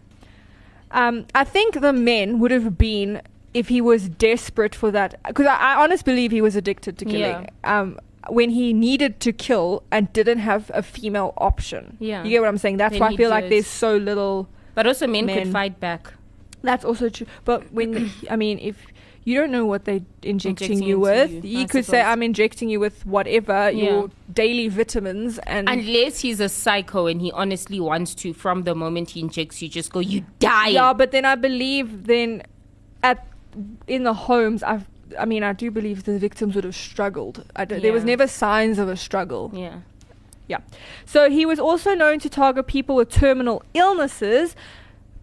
Um, 0.93 1.25
I 1.35 1.43
think 1.43 1.81
the 1.81 1.91
men 1.93 2.39
would 2.39 2.51
have 2.51 2.77
been 2.77 3.21
if 3.53 3.67
he 3.67 3.81
was 3.81 4.09
desperate 4.09 4.73
for 4.73 4.89
that, 4.91 5.21
because 5.27 5.45
I, 5.45 5.55
I 5.57 5.83
honestly 5.83 6.13
believe 6.13 6.31
he 6.31 6.41
was 6.41 6.55
addicted 6.55 6.97
to 6.99 7.05
killing. 7.05 7.49
Um, 7.63 7.99
when 8.29 8.49
he 8.51 8.71
needed 8.73 9.19
to 9.19 9.33
kill 9.33 9.83
and 9.91 10.11
didn't 10.13 10.39
have 10.39 10.71
a 10.73 10.81
female 10.81 11.33
option. 11.37 11.97
Yeah. 11.99 12.23
You 12.23 12.29
get 12.29 12.39
what 12.41 12.47
I'm 12.47 12.57
saying? 12.57 12.77
That's 12.77 12.93
Then 12.93 13.01
why 13.01 13.07
I 13.07 13.11
he 13.11 13.17
feel 13.17 13.29
like 13.29 13.43
did. 13.45 13.51
there's 13.51 13.67
so 13.67 13.97
little. 13.97 14.47
But 14.75 14.87
also 14.87 15.07
men, 15.07 15.25
Men. 15.25 15.43
could 15.43 15.51
fight 15.51 15.79
back. 15.79 16.13
That's 16.61 16.85
also 16.85 17.09
true. 17.09 17.27
But 17.43 17.71
when, 17.73 18.11
I 18.29 18.35
mean, 18.37 18.59
if 18.59 18.77
you 19.25 19.39
don't 19.39 19.51
know 19.51 19.65
what 19.65 19.85
they're 19.85 20.01
injecting, 20.21 20.71
Injecting 20.71 20.83
you 20.83 20.99
with, 20.99 21.45
you, 21.45 21.61
I 21.61 21.65
could 21.65 21.85
say. 21.85 22.01
I'm 22.01 22.21
injecting 22.23 22.69
you 22.69 22.79
with 22.79 23.05
whatever, 23.05 23.69
Yeah. 23.71 23.83
your 23.83 24.09
daily 24.33 24.67
vitamins. 24.67 25.37
And 25.39 25.69
Unless 25.69 26.19
he's 26.19 26.39
a 26.39 26.49
psycho 26.49 27.07
and 27.07 27.21
he 27.21 27.31
honestly 27.31 27.79
wants 27.79 28.13
to, 28.15 28.33
from 28.33 28.63
the 28.63 28.75
moment 28.75 29.11
he 29.11 29.19
injects 29.21 29.61
you, 29.61 29.69
just 29.69 29.91
go, 29.91 29.99
you 29.99 30.25
die. 30.39 30.69
Yeah, 30.69 30.93
but 30.93 31.11
then 31.11 31.25
I 31.25 31.35
believe 31.35 32.07
then 32.07 32.43
at 33.01 33.25
in 33.87 34.03
the 34.03 34.13
homes, 34.13 34.63
I've, 34.63 34.87
I 35.19 35.25
mean, 35.25 35.43
I 35.43 35.53
do 35.53 35.69
believe 35.69 36.05
the 36.05 36.17
victims 36.17 36.55
would 36.55 36.63
have 36.63 36.75
struggled. 36.75 37.45
I 37.55 37.65
don't, 37.65 37.81
There 37.81 37.93
was 37.93 38.03
never 38.03 38.25
signs 38.27 38.79
of 38.79 38.89
a 38.89 38.97
struggle. 38.97 39.51
yeah. 39.53 39.79
Yeah. 40.49 40.57
So 41.05 41.29
he 41.29 41.45
was 41.45 41.57
also 41.57 41.95
known 41.95 42.19
to 42.19 42.29
target 42.29 42.67
people 42.67 42.95
with 42.97 43.09
terminal 43.09 43.63
illnesses, 43.73 44.55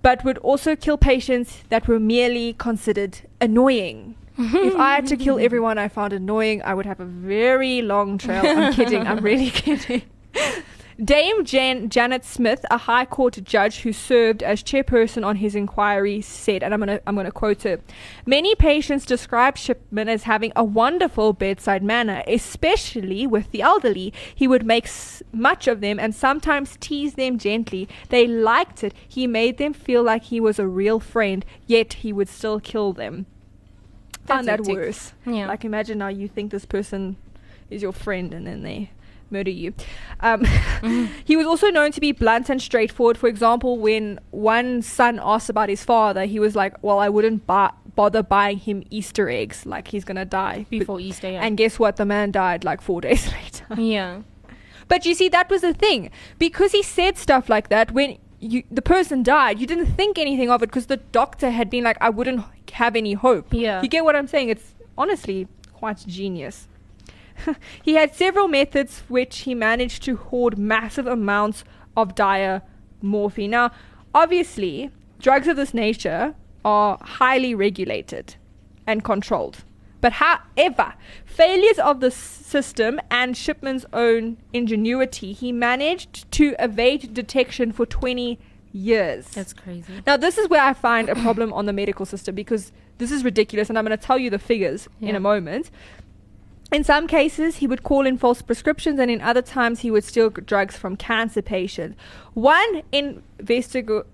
but 0.02 0.24
would 0.24 0.38
also 0.38 0.74
kill 0.76 0.96
patients 0.96 1.62
that 1.68 1.86
were 1.88 2.00
merely 2.00 2.54
considered 2.54 3.18
annoying. 3.40 4.14
if 4.38 4.74
I 4.76 4.94
had 4.94 5.06
to 5.08 5.16
kill 5.16 5.38
everyone 5.46 5.76
I 5.78 5.88
found 5.88 6.12
annoying, 6.12 6.62
I 6.62 6.72
would 6.74 6.86
have 6.86 7.00
a 7.00 7.04
very 7.04 7.82
long 7.82 8.16
trail. 8.18 8.42
I'm 8.46 8.72
kidding. 8.72 9.06
I'm 9.06 9.18
really 9.18 9.50
kidding. 9.62 10.02
Dame 11.02 11.44
Jan- 11.44 11.88
Janet 11.88 12.24
Smith, 12.24 12.64
a 12.70 12.76
High 12.76 13.06
Court 13.06 13.38
judge 13.44 13.80
who 13.80 13.92
served 13.92 14.42
as 14.42 14.62
chairperson 14.62 15.24
on 15.24 15.36
his 15.36 15.54
inquiry, 15.54 16.20
said, 16.20 16.62
and 16.62 16.74
I'm 16.74 16.80
going 16.80 16.98
to 16.98 17.02
I'm 17.06 17.14
going 17.14 17.24
to 17.26 17.32
quote 17.32 17.62
her: 17.62 17.80
"Many 18.26 18.54
patients 18.54 19.06
describe 19.06 19.56
Shipman 19.56 20.08
as 20.08 20.24
having 20.24 20.52
a 20.54 20.62
wonderful 20.64 21.32
bedside 21.32 21.82
manner, 21.82 22.22
especially 22.26 23.26
with 23.26 23.50
the 23.50 23.62
elderly. 23.62 24.12
He 24.34 24.46
would 24.46 24.66
make 24.66 24.84
s- 24.86 25.22
much 25.32 25.66
of 25.66 25.80
them 25.80 25.98
and 25.98 26.14
sometimes 26.14 26.76
tease 26.80 27.14
them 27.14 27.38
gently. 27.38 27.88
They 28.10 28.26
liked 28.26 28.84
it. 28.84 28.92
He 29.08 29.26
made 29.26 29.56
them 29.56 29.72
feel 29.72 30.02
like 30.02 30.24
he 30.24 30.40
was 30.40 30.58
a 30.58 30.66
real 30.66 31.00
friend, 31.00 31.44
yet 31.66 31.94
he 31.94 32.12
would 32.12 32.28
still 32.28 32.60
kill 32.60 32.92
them." 32.92 33.26
Find 34.26 34.46
that 34.46 34.60
worse. 34.76 35.12
Yeah. 35.24 35.46
Like 35.48 35.64
imagine 35.64 35.98
now 35.98 36.08
you 36.08 36.28
think 36.28 36.50
this 36.52 36.66
person 36.66 37.16
is 37.70 37.80
your 37.82 37.92
friend 37.92 38.34
and 38.34 38.46
then 38.46 38.62
they 38.62 38.90
murder 39.30 39.50
you. 39.50 39.72
Um, 40.20 40.44
He 41.24 41.36
was 41.36 41.46
also 41.46 41.68
known 41.70 41.92
to 41.92 42.00
be 42.00 42.12
blunt 42.12 42.48
and 42.50 42.60
straightforward. 42.60 43.16
For 43.18 43.28
example, 43.28 43.78
when 43.78 44.18
one 44.30 44.82
son 44.82 45.20
asked 45.22 45.48
about 45.50 45.68
his 45.68 45.84
father, 45.84 46.24
he 46.24 46.38
was 46.40 46.54
like, 46.56 46.74
"Well, 46.82 46.98
I 46.98 47.08
wouldn't 47.08 47.46
buy, 47.46 47.70
bother 47.94 48.22
buying 48.22 48.58
him 48.58 48.82
Easter 48.90 49.28
eggs. 49.28 49.66
Like 49.66 49.88
he's 49.88 50.04
gonna 50.04 50.24
die 50.24 50.66
But- 50.70 50.78
Before 50.80 51.00
Easter, 51.00 51.30
yeah. 51.30 51.42
And 51.44 51.56
guess 51.56 51.78
what? 51.78 51.96
The 51.96 52.04
man 52.06 52.30
died 52.32 52.64
like 52.64 52.80
four 52.80 53.00
days 53.08 53.30
later. 53.32 53.80
yeah. 53.80 54.22
But 54.88 55.06
you 55.06 55.14
see, 55.14 55.28
that 55.28 55.48
was 55.48 55.60
the 55.60 55.72
thing 55.74 56.10
because 56.38 56.72
he 56.72 56.82
said 56.82 57.16
stuff 57.18 57.48
like 57.48 57.68
that 57.68 57.92
when. 57.92 58.18
You, 58.42 58.62
the 58.70 58.80
person 58.80 59.22
died. 59.22 59.60
You 59.60 59.66
didn't 59.66 59.92
think 59.96 60.18
anything 60.18 60.48
of 60.48 60.62
it 60.62 60.68
because 60.70 60.86
the 60.86 60.96
doctor 60.96 61.50
had 61.50 61.68
been 61.68 61.84
like, 61.84 61.98
"I 62.00 62.08
wouldn't 62.08 62.42
have 62.72 62.96
any 62.96 63.12
hope." 63.12 63.52
Yeah. 63.52 63.82
You 63.82 63.88
get 63.90 64.02
what 64.02 64.16
I'm 64.16 64.26
saying? 64.26 64.48
It's 64.48 64.74
honestly 64.96 65.46
quite 65.74 65.98
genius. 66.06 66.66
he 67.82 67.94
had 67.94 68.14
several 68.14 68.48
methods 68.48 69.02
which 69.08 69.40
he 69.40 69.54
managed 69.54 70.02
to 70.04 70.16
hoard 70.16 70.58
massive 70.58 71.06
amounts 71.06 71.64
of 71.96 72.14
dire 72.14 72.62
morphine. 73.02 73.50
Now, 73.50 73.70
obviously, 74.14 74.90
drugs 75.18 75.48
of 75.48 75.56
this 75.56 75.74
nature 75.74 76.34
are 76.64 76.98
highly 77.00 77.54
regulated 77.54 78.36
and 78.86 79.04
controlled. 79.04 79.64
But 80.00 80.14
however, 80.14 80.94
failures 81.24 81.78
of 81.78 82.00
the 82.00 82.10
system 82.10 83.00
and 83.10 83.36
Shipman's 83.36 83.84
own 83.92 84.38
ingenuity, 84.52 85.32
he 85.32 85.52
managed 85.52 86.30
to 86.32 86.54
evade 86.58 87.12
detection 87.12 87.72
for 87.72 87.84
20 87.84 88.38
years. 88.72 89.26
That's 89.28 89.52
crazy. 89.52 90.02
Now, 90.06 90.16
this 90.16 90.38
is 90.38 90.48
where 90.48 90.62
I 90.62 90.72
find 90.72 91.08
a 91.08 91.14
problem 91.14 91.52
on 91.52 91.66
the 91.66 91.72
medical 91.72 92.06
system 92.06 92.34
because 92.34 92.72
this 92.98 93.10
is 93.10 93.24
ridiculous, 93.24 93.68
and 93.68 93.78
I'm 93.78 93.84
going 93.84 93.98
to 93.98 94.02
tell 94.04 94.18
you 94.18 94.30
the 94.30 94.38
figures 94.38 94.88
in 95.00 95.16
a 95.16 95.20
moment. 95.20 95.70
In 96.72 96.84
some 96.84 97.08
cases, 97.08 97.56
he 97.56 97.66
would 97.66 97.82
call 97.82 98.06
in 98.06 98.16
false 98.16 98.42
prescriptions, 98.42 99.00
and 99.00 99.10
in 99.10 99.20
other 99.20 99.42
times, 99.42 99.80
he 99.80 99.90
would 99.90 100.04
steal 100.04 100.30
drugs 100.30 100.76
from 100.76 100.96
cancer 100.96 101.42
patients. 101.42 101.96
One 102.34 102.82
investigo- 102.92 104.04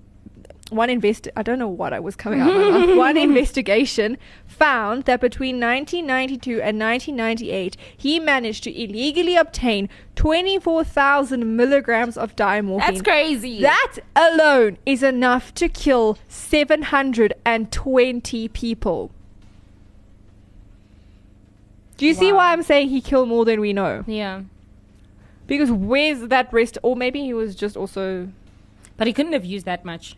one 0.70 0.88
invest 0.90 1.28
I 1.36 1.42
don't 1.42 1.60
know 1.60 1.68
what 1.68 1.92
I 1.92 2.00
was 2.00 2.16
coming 2.16 2.40
out 2.40 2.50
of. 2.50 2.96
One 3.06 3.16
investigation 3.16 4.18
found 4.46 5.04
that 5.04 5.20
between 5.20 5.60
1992 5.60 6.60
and 6.60 6.80
1998, 6.80 7.76
he 7.96 8.18
managed 8.18 8.64
to 8.64 8.82
illegally 8.82 9.36
obtain 9.36 9.88
24,000 10.16 11.56
milligrams 11.56 12.16
of 12.16 12.34
diamorphine. 12.34 12.80
That's 12.80 13.02
crazy. 13.02 13.60
That 13.60 13.98
alone 14.16 14.78
is 14.84 15.04
enough 15.04 15.54
to 15.54 15.68
kill 15.68 16.18
720 16.28 18.48
people. 18.48 19.12
Do 21.96 22.06
you 22.06 22.14
see 22.14 22.32
Wow. 22.32 22.38
why 22.38 22.52
I'm 22.52 22.62
saying 22.62 22.88
he 22.90 23.00
killed 23.00 23.28
more 23.28 23.44
than 23.44 23.60
we 23.60 23.72
know? 23.72 24.04
yeah. 24.06 24.42
Because 25.46 25.70
where's 25.70 26.22
that 26.22 26.52
rest? 26.52 26.76
Or 26.82 26.96
maybe 26.96 27.20
he 27.22 27.32
was 27.32 27.54
just 27.54 27.76
also. 27.76 28.28
But 28.96 29.06
he 29.06 29.12
couldn't 29.12 29.32
have 29.32 29.44
used 29.44 29.64
that 29.66 29.84
much. 29.84 30.16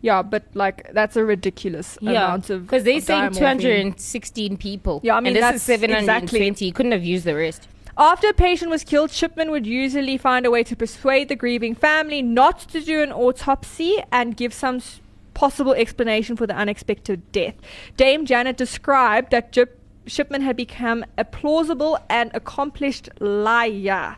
Yeah, 0.00 0.22
but 0.22 0.44
like 0.54 0.92
that's 0.92 1.16
a 1.16 1.24
ridiculous 1.24 1.98
Yeah. 2.00 2.10
amount 2.26 2.48
of. 2.50 2.62
Because 2.62 2.84
they're 2.84 2.98
of 2.98 3.02
saying 3.02 3.22
diamorphine. 3.30 3.34
216 3.60 4.56
people. 4.56 5.00
Yeah, 5.02 5.16
I 5.16 5.20
mean, 5.20 5.28
and 5.28 5.36
this 5.36 5.40
that's 5.42 5.56
is 5.56 5.62
720. 5.64 6.04
exactly- 6.28 6.66
He 6.66 6.70
couldn't 6.72 6.92
have 6.92 7.04
used 7.04 7.24
the 7.24 7.34
rest. 7.34 7.66
After 7.96 8.28
a 8.28 8.32
patient 8.32 8.70
was 8.70 8.84
killed, 8.84 9.10
Shipman 9.10 9.50
would 9.50 9.66
usually 9.66 10.16
find 10.16 10.46
a 10.46 10.50
way 10.52 10.62
to 10.62 10.76
persuade 10.76 11.28
the 11.28 11.34
grieving 11.34 11.74
family 11.74 12.22
not 12.22 12.60
to 12.68 12.80
do 12.80 13.02
an 13.02 13.10
autopsy 13.10 13.96
and 14.12 14.36
give 14.36 14.54
some 14.54 14.76
s- 14.76 15.00
possible 15.34 15.72
explanation 15.72 16.36
for 16.36 16.46
the 16.46 16.54
unexpected 16.54 17.20
death. 17.32 17.54
Dame 17.96 18.24
Janet 18.24 18.56
described 18.56 19.32
that 19.32 19.50
Jip- 19.50 19.77
Shipman 20.08 20.42
had 20.42 20.56
become 20.56 21.04
a 21.16 21.24
plausible 21.24 21.98
and 22.08 22.30
accomplished 22.34 23.08
liar, 23.20 24.16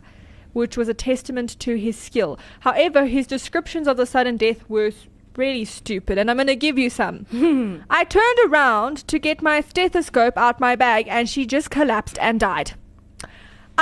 which 0.52 0.76
was 0.76 0.88
a 0.88 0.94
testament 0.94 1.58
to 1.60 1.76
his 1.76 1.96
skill. 1.96 2.38
However, 2.60 3.06
his 3.06 3.26
descriptions 3.26 3.86
of 3.86 3.96
the 3.96 4.06
sudden 4.06 4.36
death 4.36 4.68
were 4.68 4.92
really 5.36 5.64
stupid, 5.64 6.18
and 6.18 6.30
I'm 6.30 6.36
going 6.36 6.46
to 6.46 6.56
give 6.56 6.78
you 6.78 6.90
some. 6.90 7.24
Hmm. 7.26 7.78
I 7.88 8.04
turned 8.04 8.38
around 8.46 9.06
to 9.08 9.18
get 9.18 9.42
my 9.42 9.60
stethoscope 9.60 10.36
out 10.36 10.60
my 10.60 10.76
bag, 10.76 11.06
and 11.08 11.28
she 11.28 11.46
just 11.46 11.70
collapsed 11.70 12.18
and 12.20 12.40
died. 12.40 12.72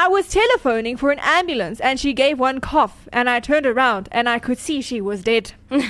I 0.01 0.07
was 0.07 0.29
telephoning 0.29 0.97
for 0.97 1.11
an 1.11 1.19
ambulance 1.21 1.81
and 1.81 1.99
she 1.99 2.13
gave 2.13 2.39
one 2.39 2.61
cough 2.61 3.09
and 3.13 3.29
I 3.29 3.41
turned 3.41 3.67
around 3.67 4.09
and 4.13 4.29
I 4.29 4.39
could 4.39 4.59
see 4.59 4.81
she 4.81 5.01
was 5.01 5.25
dead. 5.25 5.53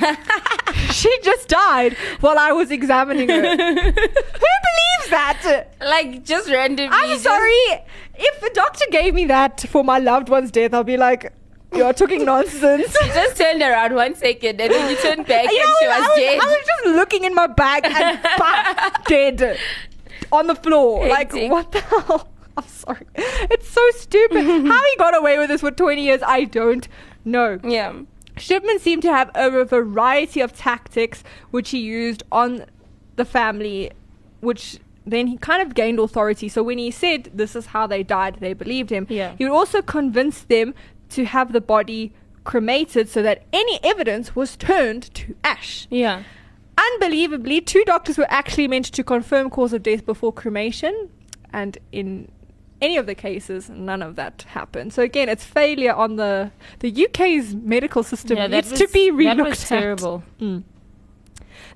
she 0.90 1.14
just 1.22 1.48
died 1.48 1.94
while 2.20 2.38
I 2.38 2.52
was 2.52 2.70
examining 2.70 3.28
her. 3.28 3.42
Who 3.56 3.92
believes 3.92 5.10
that? 5.10 5.68
Like, 5.80 6.24
just 6.24 6.48
randomly. 6.48 6.90
I'm 6.98 7.10
just- 7.10 7.24
sorry. 7.24 7.52
If 8.20 8.40
the 8.40 8.50
doctor 8.54 8.86
gave 8.90 9.12
me 9.12 9.26
that 9.26 9.60
for 9.68 9.84
my 9.84 9.98
loved 9.98 10.30
one's 10.30 10.50
death, 10.50 10.72
I'll 10.72 10.84
be 10.84 10.96
like, 10.96 11.30
you're 11.74 11.92
talking 11.92 12.24
nonsense. 12.24 12.94
You 13.02 13.06
just 13.14 13.36
turned 13.36 13.60
around 13.60 13.94
one 13.94 14.14
second 14.14 14.58
and 14.58 14.72
then 14.72 14.90
you 14.90 14.96
turned 14.96 15.26
back 15.26 15.44
You 15.52 15.58
and 15.60 15.68
know, 15.68 15.74
she 15.80 15.86
I 15.86 15.98
was, 16.00 16.08
was, 16.08 16.16
dead. 16.16 16.40
I 16.40 16.46
was 16.46 16.66
just 16.66 16.96
looking 16.96 17.24
in 17.24 17.34
my 17.34 17.46
bag 17.46 17.84
and 17.84 18.20
bah, 18.38 18.90
dead 19.06 19.58
on 20.32 20.46
the 20.46 20.54
floor. 20.54 21.06
Like, 21.06 21.32
what 21.34 21.72
the 21.72 21.80
hell? 21.82 22.28
I'm 22.62 22.66
sorry. 22.68 23.06
It's 23.14 23.68
so 23.68 23.80
stupid. 23.96 24.44
How 24.66 24.84
he 24.84 24.96
got 24.96 25.16
away 25.16 25.38
with 25.38 25.48
this 25.48 25.60
for 25.60 25.70
20 25.70 26.02
years, 26.02 26.22
I 26.26 26.44
don't 26.44 26.88
know. 27.24 27.58
yeah. 27.62 27.92
Shipman 28.36 28.78
seemed 28.78 29.02
to 29.02 29.12
have 29.12 29.30
a 29.34 29.64
variety 29.64 30.40
of 30.40 30.52
tactics 30.52 31.24
which 31.50 31.70
he 31.70 31.80
used 31.80 32.22
on 32.30 32.64
the 33.16 33.24
family, 33.24 33.90
which 34.40 34.78
then 35.04 35.26
he 35.26 35.36
kind 35.38 35.60
of 35.60 35.74
gained 35.74 35.98
authority. 35.98 36.48
So 36.48 36.62
when 36.62 36.78
he 36.78 36.90
said 36.92 37.30
this 37.34 37.56
is 37.56 37.66
how 37.66 37.88
they 37.88 38.04
died, 38.04 38.36
they 38.38 38.52
believed 38.52 38.90
him. 38.90 39.06
Yeah. 39.08 39.34
He 39.36 39.44
would 39.44 39.52
also 39.52 39.82
convince 39.82 40.42
them 40.42 40.74
to 41.10 41.24
have 41.24 41.52
the 41.52 41.60
body 41.60 42.12
cremated 42.44 43.08
so 43.08 43.22
that 43.22 43.42
any 43.52 43.80
evidence 43.82 44.36
was 44.36 44.56
turned 44.56 45.12
to 45.14 45.34
ash. 45.42 45.88
Yeah. 45.90 46.22
Unbelievably, 46.78 47.62
two 47.62 47.82
doctors 47.86 48.16
were 48.16 48.30
actually 48.30 48.68
meant 48.68 48.84
to 48.86 49.02
confirm 49.02 49.50
cause 49.50 49.72
of 49.72 49.82
death 49.82 50.06
before 50.06 50.32
cremation, 50.32 51.10
and 51.52 51.76
in 51.90 52.30
any 52.80 52.96
of 52.96 53.06
the 53.06 53.14
cases, 53.14 53.68
none 53.68 54.02
of 54.02 54.16
that 54.16 54.44
happened. 54.48 54.92
So 54.92 55.02
again, 55.02 55.28
it's 55.28 55.44
failure 55.44 55.92
on 55.92 56.16
the 56.16 56.50
the 56.80 57.06
UK's 57.06 57.54
medical 57.54 58.02
system 58.02 58.36
Yeah, 58.36 58.46
needs 58.46 58.70
was, 58.70 58.80
to 58.80 58.88
be 58.88 59.10
relooked 59.10 59.36
that 59.36 59.44
was 59.46 59.62
at. 59.64 59.68
terrible. 59.68 60.22
Mm. 60.40 60.62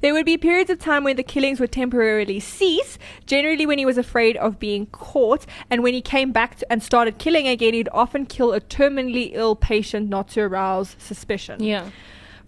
There 0.01 0.13
would 0.13 0.27
be 0.27 0.37
periods 0.37 0.69
of 0.69 0.81
time 0.81 1.05
when 1.05 1.15
the 1.17 1.23
killings 1.23 1.61
would 1.61 1.71
temporarily 1.71 2.41
cease, 2.41 2.99
generally 3.25 3.67
when 3.67 3.79
he 3.79 3.87
was 3.87 3.97
afraid 3.99 4.37
of 4.37 4.59
being 4.59 4.87
caught, 4.87 5.47
and 5.71 5.83
when 5.85 5.95
he 5.95 6.03
came 6.03 6.33
back 6.33 6.57
to, 6.57 6.73
and 6.73 6.83
started 6.83 7.19
killing 7.19 7.47
again, 7.47 7.73
he'd 7.73 7.89
often 7.93 8.27
kill 8.27 8.53
a 8.53 8.61
terminally 8.61 9.31
ill 9.33 9.55
patient 9.55 10.09
not 10.09 10.27
to 10.31 10.41
arouse 10.41 10.97
suspicion. 10.99 11.63
Yeah. 11.63 11.91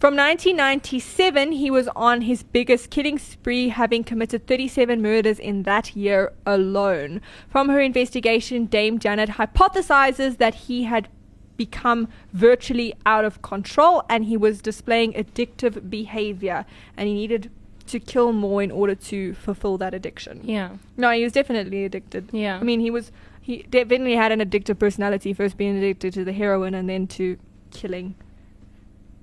From 0.05 0.17
1997, 0.17 1.53
he 1.53 1.71
was 1.71 1.89
on 1.97 2.21
his 2.21 2.43
biggest 2.43 2.91
killing 2.91 3.19
spree, 3.19 3.71
having 3.71 4.05
committed 4.05 4.47
37 4.47 5.01
murders 5.01 5.39
in 5.39 5.63
that 5.63 5.97
year 5.97 6.31
alone. 6.45 7.23
From 7.49 7.71
her 7.71 7.81
investigation, 7.81 8.67
Dame 8.67 8.99
Janet 8.99 9.31
hypothesizes 9.31 10.37
that 10.37 10.55
he 10.67 10.83
had 10.83 11.09
become 11.57 12.09
virtually 12.35 12.93
out 13.07 13.25
of 13.25 13.41
control 13.41 14.03
and 14.11 14.27
he 14.27 14.37
was 14.37 14.61
displaying 14.61 15.15
addictive 15.15 15.89
behavior 15.89 16.67
and 16.99 17.09
he 17.09 17.15
needed 17.15 17.51
to 17.87 17.99
kill 17.99 18.31
more 18.35 18.63
in 18.63 18.71
order 18.71 18.95
to 18.95 19.33
fulfill 19.33 19.79
that 19.79 19.95
addiction. 19.95 20.43
Yeah. 20.45 20.77
No, 20.99 21.13
he 21.13 21.25
was 21.25 21.33
definitely 21.33 21.87
addicted. 21.87 22.29
Yeah. 22.31 22.59
I 22.59 22.63
mean, 22.63 22.81
he 22.81 22.91
was 22.91 23.11
he 23.41 23.63
definitely 23.71 24.17
had 24.17 24.33
an 24.33 24.41
addictive 24.41 24.79
personality, 24.79 25.33
first 25.33 25.57
being 25.57 25.79
addicted 25.79 26.13
to 26.13 26.27
the 26.27 26.35
heroin 26.35 26.75
and 26.75 26.91
then 26.91 27.07
to 27.07 27.39
killing. 27.71 28.17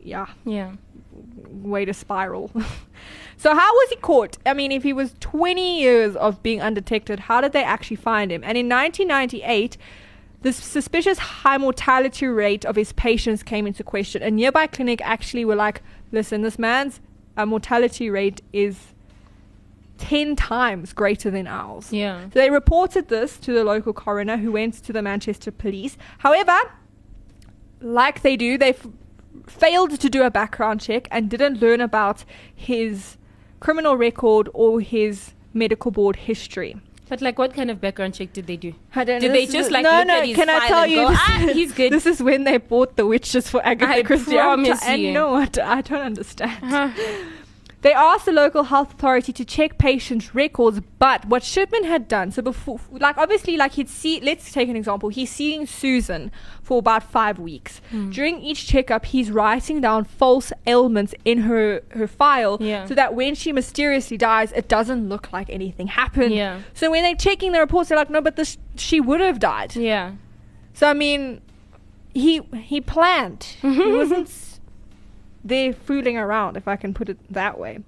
Yeah 0.04 0.28
Yeah. 0.46 0.72
way 1.52 1.86
to 1.86 1.94
spiral. 1.94 2.52
so 3.38 3.54
how 3.56 3.74
was 3.74 3.90
he 3.90 3.96
caught? 3.98 4.38
I 4.46 4.54
mean, 4.54 4.72
if 4.72 4.84
he 4.84 4.94
was 4.94 5.16
20 5.20 5.80
years 5.82 6.16
of 6.16 6.42
being 6.44 6.62
undetected, 6.62 7.22
how 7.22 7.42
did 7.42 7.52
they 7.54 7.64
actually 7.64 7.98
find 7.98 8.32
him? 8.32 8.44
And 8.44 8.58
in 8.58 8.68
1998, 8.70 9.78
the 10.42 10.52
suspicious 10.54 11.20
high 11.20 11.58
mortality 11.60 12.26
rate 12.26 12.66
of 12.66 12.76
his 12.76 12.94
patients 12.94 13.44
came 13.44 13.68
into 13.68 13.84
question. 13.84 14.24
A 14.24 14.32
nearby 14.32 14.66
clinic 14.68 15.00
actually 15.04 15.46
were 15.46 15.56
like, 15.56 15.82
listen, 16.12 16.42
this 16.42 16.58
man's 16.58 17.00
uh, 17.38 17.46
mortality 17.46 18.10
rate 18.10 18.42
is 18.52 18.94
10 20.00 20.36
times 20.36 20.94
greater 20.94 21.30
than 21.30 21.46
ours. 21.46 21.94
Yeah. 21.94 22.24
So 22.24 22.40
they 22.40 22.50
reported 22.50 23.08
this 23.10 23.38
to 23.38 23.54
the 23.54 23.64
local 23.64 23.94
coroner 23.94 24.38
who 24.38 24.52
went 24.52 24.74
to 24.86 24.92
the 24.94 25.04
Manchester 25.04 25.52
police. 25.52 25.96
However, 26.20 26.58
like 27.82 28.22
they 28.24 28.36
do, 28.36 28.58
they 28.58 28.70
f- 28.70 28.88
failed 29.48 30.00
to 30.00 30.10
do 30.10 30.24
a 30.24 30.32
background 30.32 30.82
check 30.82 31.08
and 31.12 31.30
didn't 31.30 31.62
learn 31.62 31.82
about 31.82 32.24
his 32.56 33.18
criminal 33.60 33.96
record 33.98 34.50
or 34.54 34.80
his 34.82 35.34
medical 35.54 35.92
board 35.92 36.16
history. 36.16 36.76
But 37.10 37.22
like, 37.22 37.38
what 37.38 37.54
kind 37.54 37.70
of 37.70 37.82
background 37.82 38.14
check 38.14 38.32
did 38.32 38.48
they 38.48 38.56
do? 38.56 38.74
I 38.96 39.04
don't 39.04 39.20
Did 39.20 39.28
know, 39.30 39.34
they 39.34 39.46
just, 39.46 39.70
like, 39.70 39.84
no, 39.84 39.98
look 39.98 40.08
no? 40.08 40.20
at 40.20 40.26
his 40.28 40.36
can 40.38 40.50
I 40.50 40.68
tell 40.70 40.84
and 40.84 40.92
you? 40.92 40.98
go, 41.00 41.10
this 41.10 41.20
"Ah, 41.22 41.44
is- 41.44 41.54
he's 41.58 41.72
good." 41.74 41.92
This 41.92 42.06
is 42.06 42.24
when 42.24 42.46
they 42.46 42.58
bought 42.58 42.96
the 42.96 43.06
witches 43.06 43.50
for 43.50 43.62
Agatha 43.66 43.96
I 43.96 44.04
Christie. 44.04 44.32
promise 44.32 44.82
and 44.86 45.02
you. 45.02 45.08
you 45.10 45.14
know 45.14 45.30
what? 45.32 45.58
I 45.60 45.82
don't 45.82 46.02
understand. 46.02 46.94
They 47.82 47.94
asked 47.94 48.26
the 48.26 48.32
local 48.32 48.66
health 48.66 48.94
authority 48.94 49.34
to 49.34 49.44
check 49.44 49.80
patients' 49.80 50.36
records, 50.36 50.82
but 51.00 51.26
what 51.26 51.44
Shipman 51.44 51.84
had 51.86 52.08
done, 52.08 52.32
so 52.32 52.42
before, 52.44 52.80
like 52.92 53.18
obviously, 53.18 53.58
like 53.58 53.72
he'd 53.74 53.90
see, 53.90 54.20
let's 54.22 54.52
take 54.52 54.70
an 54.70 54.76
example. 54.76 55.10
He's 55.10 55.32
seeing 55.32 55.66
Susan 55.66 56.32
for 56.62 56.78
about 56.78 57.02
five 57.02 57.40
weeks. 57.40 57.82
Hmm. 57.90 58.12
During 58.12 58.40
each 58.42 58.68
checkup, 58.68 59.06
he's 59.06 59.32
writing 59.32 59.82
down 59.82 60.06
false 60.06 60.54
ailments 60.68 61.16
in 61.26 61.40
her, 61.40 61.82
her 61.90 62.08
file 62.08 62.58
Yeah. 62.60 62.86
so 62.86 62.94
that 62.94 63.16
when 63.16 63.34
she 63.34 63.52
mysteriously 63.52 64.16
dies, 64.18 64.52
it 64.52 64.68
doesn't 64.68 65.10
look 65.10 65.34
like 65.34 65.50
anything 65.50 65.88
happened. 65.88 66.36
Yeah. 66.36 66.62
So 66.76 66.92
when 66.92 67.02
they're 67.04 67.16
checking 67.16 67.52
the 67.52 67.60
reports, 67.60 67.90
they're 67.90 67.98
like, 67.98 68.12
no, 68.12 68.22
but 68.22 68.36
this, 68.36 68.58
she 68.76 69.02
would 69.02 69.22
have 69.22 69.40
died. 69.40 69.76
Yeah. 69.76 70.12
So 70.74 70.88
I 70.88 70.94
mean, 70.94 71.42
he 72.14 72.42
he 72.54 72.80
planned. 72.80 73.44
he 73.62 73.92
wasn't 73.92 74.30
there 75.44 75.74
fooling 75.74 76.18
around, 76.18 76.58
if 76.58 76.68
I 76.68 76.76
can 76.76 76.94
put 76.94 77.10
it 77.10 77.18
that 77.30 77.60
way. 77.60 77.80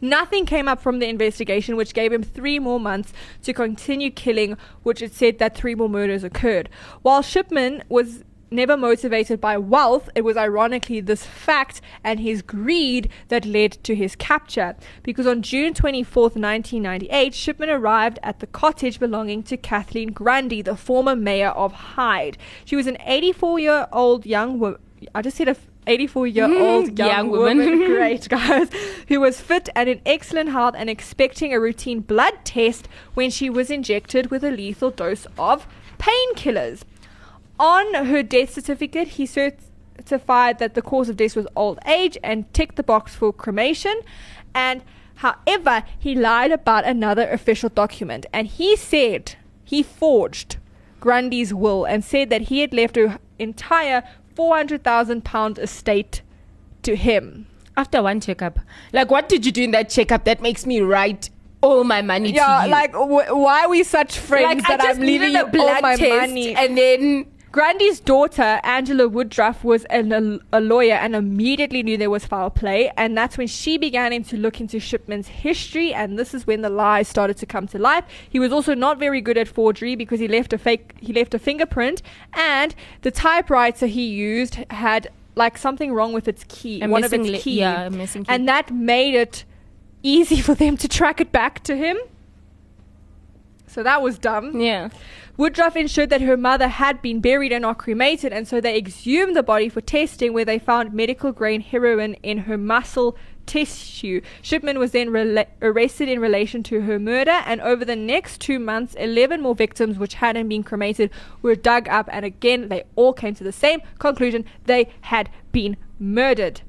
Nothing 0.00 0.46
came 0.46 0.66
up 0.66 0.80
from 0.80 0.98
the 0.98 1.08
investigation, 1.08 1.76
which 1.76 1.92
gave 1.92 2.12
him 2.12 2.22
three 2.22 2.58
more 2.58 2.80
months 2.80 3.12
to 3.42 3.52
continue 3.52 4.10
killing, 4.10 4.56
which 4.82 5.02
it 5.02 5.12
said 5.12 5.38
that 5.38 5.54
three 5.54 5.74
more 5.74 5.90
murders 5.90 6.24
occurred. 6.24 6.70
While 7.02 7.20
Shipman 7.20 7.82
was 7.88 8.24
never 8.50 8.76
motivated 8.76 9.40
by 9.40 9.58
wealth, 9.58 10.08
it 10.14 10.22
was 10.22 10.36
ironically 10.36 11.00
this 11.00 11.24
fact 11.24 11.80
and 12.02 12.18
his 12.18 12.42
greed 12.42 13.10
that 13.28 13.44
led 13.44 13.72
to 13.84 13.94
his 13.94 14.16
capture. 14.16 14.74
Because 15.02 15.26
on 15.26 15.42
June 15.42 15.74
24th, 15.74 16.36
1998, 16.36 17.34
Shipman 17.34 17.70
arrived 17.70 18.18
at 18.22 18.40
the 18.40 18.46
cottage 18.46 18.98
belonging 18.98 19.42
to 19.44 19.56
Kathleen 19.56 20.12
Grundy, 20.12 20.62
the 20.62 20.76
former 20.76 21.14
mayor 21.14 21.50
of 21.50 21.72
Hyde. 21.72 22.38
She 22.64 22.76
was 22.76 22.86
an 22.86 22.96
84 23.04 23.58
year 23.58 23.88
old 23.92 24.26
young 24.26 24.58
woman. 24.58 24.80
I 25.14 25.22
just 25.22 25.36
said 25.36 25.48
a 25.48 25.56
84 25.90 26.26
year 26.28 26.44
old 26.44 26.86
mm-hmm. 26.86 26.96
young, 26.96 27.08
Young 27.08 27.30
woman. 27.30 27.58
woman. 27.58 27.86
Great, 27.86 28.28
guys. 28.28 28.70
Who 29.08 29.20
was 29.20 29.40
fit 29.40 29.68
and 29.74 29.88
in 29.88 30.00
excellent 30.06 30.50
health 30.50 30.74
and 30.78 30.88
expecting 30.88 31.52
a 31.52 31.60
routine 31.60 32.00
blood 32.00 32.34
test 32.44 32.88
when 33.14 33.30
she 33.30 33.50
was 33.50 33.70
injected 33.70 34.30
with 34.30 34.44
a 34.44 34.50
lethal 34.50 34.90
dose 34.90 35.26
of 35.36 35.66
painkillers. 35.98 36.82
On 37.58 37.92
her 37.94 38.22
death 38.22 38.54
certificate, 38.54 39.08
he 39.08 39.26
certified 39.26 40.60
that 40.60 40.74
the 40.74 40.82
cause 40.82 41.08
of 41.08 41.16
death 41.16 41.34
was 41.34 41.46
old 41.56 41.80
age 41.84 42.16
and 42.22 42.52
ticked 42.54 42.76
the 42.76 42.82
box 42.82 43.14
for 43.14 43.32
cremation. 43.32 44.00
And 44.54 44.82
however, 45.16 45.82
he 45.98 46.14
lied 46.14 46.52
about 46.52 46.84
another 46.84 47.28
official 47.28 47.68
document 47.68 48.26
and 48.32 48.46
he 48.46 48.76
said 48.76 49.34
he 49.64 49.82
forged 49.82 50.56
Grundy's 51.00 51.52
will 51.52 51.84
and 51.84 52.04
said 52.04 52.30
that 52.30 52.42
he 52.42 52.60
had 52.60 52.72
left 52.72 52.96
her 52.96 53.18
entire 53.38 54.04
400,000 54.34 55.24
pound 55.24 55.58
estate 55.58 56.22
to 56.82 56.96
him. 56.96 57.46
After 57.76 58.02
one 58.02 58.20
checkup, 58.20 58.58
like, 58.92 59.10
what 59.10 59.28
did 59.28 59.46
you 59.46 59.52
do 59.52 59.62
in 59.62 59.70
that 59.70 59.88
checkup 59.88 60.24
that 60.24 60.42
makes 60.42 60.66
me 60.66 60.80
write 60.80 61.30
all 61.62 61.84
my 61.84 62.02
money 62.02 62.32
Yeah, 62.32 62.60
to 62.62 62.64
you? 62.66 62.70
like 62.70 62.92
w- 62.92 63.34
why 63.36 63.64
are 63.64 63.68
we 63.68 63.82
such 63.84 64.18
friends 64.18 64.62
like 64.68 64.78
that 64.78 64.80
I'm 64.82 65.00
leaving 65.00 65.32
you 65.32 65.44
all 65.44 65.80
my 65.80 65.94
test, 65.96 66.28
money? 66.28 66.54
and 66.54 66.76
then 66.76 67.26
Grundy's 67.52 67.98
daughter, 67.98 68.60
Angela 68.62 69.08
Woodruff, 69.08 69.64
was 69.64 69.84
an, 69.86 70.40
a, 70.52 70.60
lawyer 70.60 70.94
and 70.94 71.16
immediately 71.16 71.82
knew 71.82 71.96
there 71.96 72.08
was 72.08 72.24
foul 72.24 72.48
play. 72.48 72.92
And 72.96 73.16
that's 73.18 73.36
when 73.36 73.48
she 73.48 73.76
began 73.76 74.22
to 74.24 74.36
look 74.36 74.60
into 74.60 74.78
Shipman's 74.78 75.26
history. 75.26 75.92
And 75.92 76.16
this 76.16 76.32
is 76.32 76.46
when 76.46 76.62
the 76.62 76.70
lies 76.70 77.08
started 77.08 77.36
to 77.38 77.46
come 77.46 77.66
to 77.68 77.78
life. 77.78 78.04
He 78.28 78.38
was 78.38 78.52
also 78.52 78.74
not 78.74 78.98
very 78.98 79.20
good 79.20 79.36
at 79.36 79.48
forgery 79.48 79.96
because 79.96 80.20
he 80.20 80.28
left 80.28 80.52
a 80.52 80.58
fake, 80.58 80.94
he 81.00 81.12
left 81.12 81.34
a 81.34 81.40
fingerprint. 81.40 82.02
And 82.34 82.74
the 83.02 83.10
typewriter 83.10 83.86
he 83.86 84.06
used 84.06 84.56
had 84.70 85.10
like 85.34 85.58
something 85.58 85.92
wrong 85.92 86.12
with 86.12 86.28
its 86.28 86.44
key, 86.48 86.82
A 86.82 86.88
one 86.88 87.02
of 87.02 87.12
its 87.12 87.28
li- 87.28 87.38
keys. 87.38 87.56
yeah, 87.58 87.86
a 87.86 87.90
missing 87.90 88.24
key. 88.24 88.32
And 88.32 88.48
that 88.48 88.70
made 88.70 89.14
it 89.14 89.44
easy 90.02 90.40
for 90.40 90.54
them 90.54 90.76
to 90.76 90.86
track 90.86 91.20
it 91.20 91.32
back 91.32 91.64
to 91.64 91.76
him. 91.76 91.98
So 93.70 93.82
that 93.82 94.02
was 94.02 94.18
dumb. 94.18 94.60
yeah, 94.60 94.88
Woodruff 95.36 95.76
ensured 95.76 96.10
that 96.10 96.20
her 96.20 96.36
mother 96.36 96.68
had 96.68 97.00
been 97.00 97.20
buried 97.20 97.52
and 97.52 97.62
not 97.62 97.78
cremated, 97.78 98.32
and 98.32 98.46
so 98.46 98.60
they 98.60 98.76
exhumed 98.76 99.36
the 99.36 99.42
body 99.42 99.68
for 99.68 99.80
testing, 99.80 100.32
where 100.32 100.44
they 100.44 100.58
found 100.58 100.92
medical 100.92 101.32
grade 101.32 101.62
heroin 101.62 102.14
in 102.22 102.38
her 102.38 102.58
muscle 102.58 103.16
tissue. 103.46 104.20
Shipman 104.42 104.78
was 104.78 104.92
then 104.92 105.08
rela- 105.08 105.46
arrested 105.62 106.08
in 106.08 106.20
relation 106.20 106.62
to 106.64 106.82
her 106.82 106.98
murder, 106.98 107.42
and 107.46 107.60
over 107.60 107.84
the 107.84 107.96
next 107.96 108.40
two 108.40 108.58
months, 108.58 108.94
11 108.94 109.40
more 109.40 109.54
victims, 109.54 109.98
which 109.98 110.14
hadn't 110.14 110.48
been 110.48 110.62
cremated, 110.62 111.10
were 111.40 111.54
dug 111.54 111.88
up, 111.88 112.08
and 112.12 112.24
again, 112.24 112.68
they 112.68 112.84
all 112.96 113.12
came 113.12 113.34
to 113.34 113.44
the 113.44 113.52
same 113.52 113.80
conclusion 113.98 114.44
they 114.66 114.92
had 115.02 115.30
been 115.52 115.76
murdered. 115.98 116.62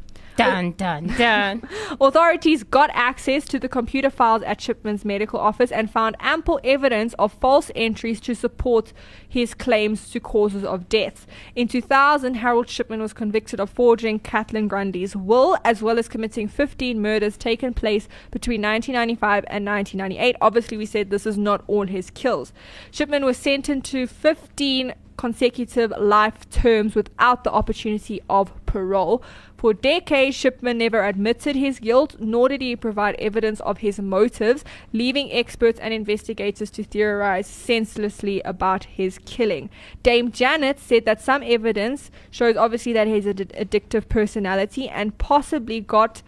Dun 0.44 0.72
dun 0.74 1.08
dun. 1.18 1.70
Authorities 2.02 2.64
got 2.64 2.90
access 2.94 3.46
to 3.46 3.60
the 3.60 3.70
computer 3.70 4.10
files 4.10 4.44
at 4.44 4.62
Shipman's 4.62 5.06
medical 5.06 5.40
office 5.40 5.72
and 5.72 5.90
found 5.90 6.16
ample 6.20 6.60
evidence 6.64 7.14
of 7.20 7.34
false 7.34 7.72
entries 7.76 8.20
to 8.22 8.36
support 8.36 8.94
his 9.28 9.54
claims 9.54 10.10
to 10.12 10.20
causes 10.20 10.64
of 10.64 10.90
death. 10.90 11.26
In 11.56 11.68
2000, 11.68 12.36
Harold 12.36 12.70
Shipman 12.70 13.02
was 13.02 13.14
convicted 13.14 13.60
of 13.60 13.70
forging 13.70 14.20
Kathleen 14.20 14.68
Grundy's 14.68 15.16
will, 15.16 15.58
as 15.64 15.82
well 15.82 15.98
as 15.98 16.08
committing 16.08 16.48
15 16.48 17.02
murders 17.02 17.38
taken 17.38 17.74
place 17.74 18.08
between 18.32 18.62
1995 18.62 19.46
and 19.48 19.66
1998. 19.66 20.36
Obviously, 20.42 20.78
we 20.78 20.86
said 20.86 21.10
this 21.10 21.26
is 21.26 21.38
not 21.38 21.64
all 21.68 21.88
his 21.88 22.10
kills. 22.12 22.54
Shipman 22.92 23.26
was 23.26 23.38
sentenced 23.38 23.92
to 23.92 24.08
15 24.08 24.94
consecutive 25.22 25.94
life 26.00 26.50
terms 26.50 26.96
without 26.96 27.44
the 27.44 27.52
opportunity 27.52 28.20
of 28.28 28.52
parole. 28.66 29.22
For 29.62 29.76
decades, 29.76 30.36
Shipman 30.36 30.80
never 30.80 31.06
admitted 31.06 31.56
his 31.56 31.78
guilt, 31.78 32.16
nor 32.20 32.50
did 32.50 32.64
he 32.64 32.76
provide 32.76 33.14
evidence 33.20 33.60
of 33.60 33.78
his 33.78 34.00
motives, 34.00 34.66
leaving 34.92 35.32
experts 35.32 35.80
and 35.80 35.94
investigators 35.94 36.72
to 36.72 36.84
theorize 36.84 37.46
senselessly 37.46 38.42
about 38.42 38.86
his 38.86 39.20
killing. 39.20 39.70
Dame 40.02 40.32
Janet 40.32 40.80
said 40.80 41.06
that 41.06 41.22
some 41.22 41.44
evidence 41.44 42.10
shows 42.32 42.58
obviously 42.58 42.92
that 42.94 43.06
he 43.06 43.14
has 43.14 43.28
an 43.28 43.36
addictive 43.36 44.10
personality 44.10 44.90
and 44.90 45.16
possibly 45.20 45.80
got 45.80 46.24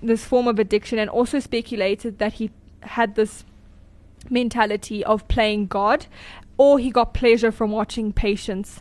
this 0.00 0.24
form 0.24 0.46
of 0.46 0.60
addiction 0.60 0.96
and 0.96 1.10
also 1.10 1.40
speculated 1.40 2.20
that 2.20 2.34
he 2.34 2.52
had 2.82 3.16
this 3.16 3.44
mentality 4.30 5.02
of 5.02 5.26
playing 5.26 5.66
God 5.66 6.06
or 6.56 6.78
he 6.78 6.92
got 6.92 7.14
pleasure 7.14 7.50
from 7.50 7.72
watching 7.72 8.12
patients 8.12 8.80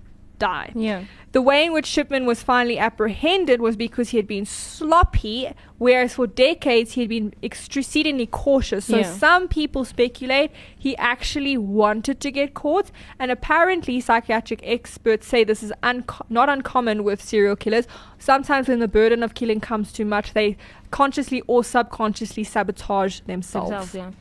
die. 0.49 0.69
Yeah. 0.75 1.01
The 1.37 1.41
way 1.49 1.59
in 1.65 1.71
which 1.73 1.87
Shipman 1.87 2.25
was 2.31 2.39
finally 2.43 2.77
apprehended 2.87 3.59
was 3.67 3.75
because 3.75 4.07
he 4.11 4.17
had 4.17 4.27
been 4.27 4.45
sloppy, 4.45 5.39
whereas 5.79 6.13
for 6.17 6.27
decades 6.27 6.89
he 6.93 7.01
had 7.03 7.09
been 7.09 7.33
exceedingly 7.41 8.27
cautious. 8.27 8.85
So 8.85 8.97
Yeah. 8.97 9.11
some 9.25 9.47
people 9.47 9.83
speculate 9.83 10.51
he 10.85 10.91
actually 10.97 11.57
wanted 11.57 12.19
to 12.25 12.29
get 12.39 12.53
caught, 12.53 12.91
and 13.19 13.31
apparently 13.31 13.99
psychiatric 13.99 14.61
experts 14.63 15.25
say 15.27 15.43
this 15.43 15.63
is 15.63 15.73
unco- 15.81 16.25
not 16.29 16.49
uncommon 16.49 17.03
with 17.03 17.19
serial 17.31 17.55
killers. 17.55 17.87
Sometimes 18.19 18.67
when 18.67 18.79
the 18.79 18.87
burden 18.99 19.23
of 19.23 19.33
killing 19.33 19.59
comes 19.59 19.91
too 19.91 20.05
much, 20.05 20.33
they 20.33 20.55
consciously 20.91 21.41
or 21.47 21.63
subconsciously 21.63 22.43
sabotage 22.43 23.21
themselves. 23.21 23.71
Themselves, 23.71 23.95
yeah. 23.95 24.11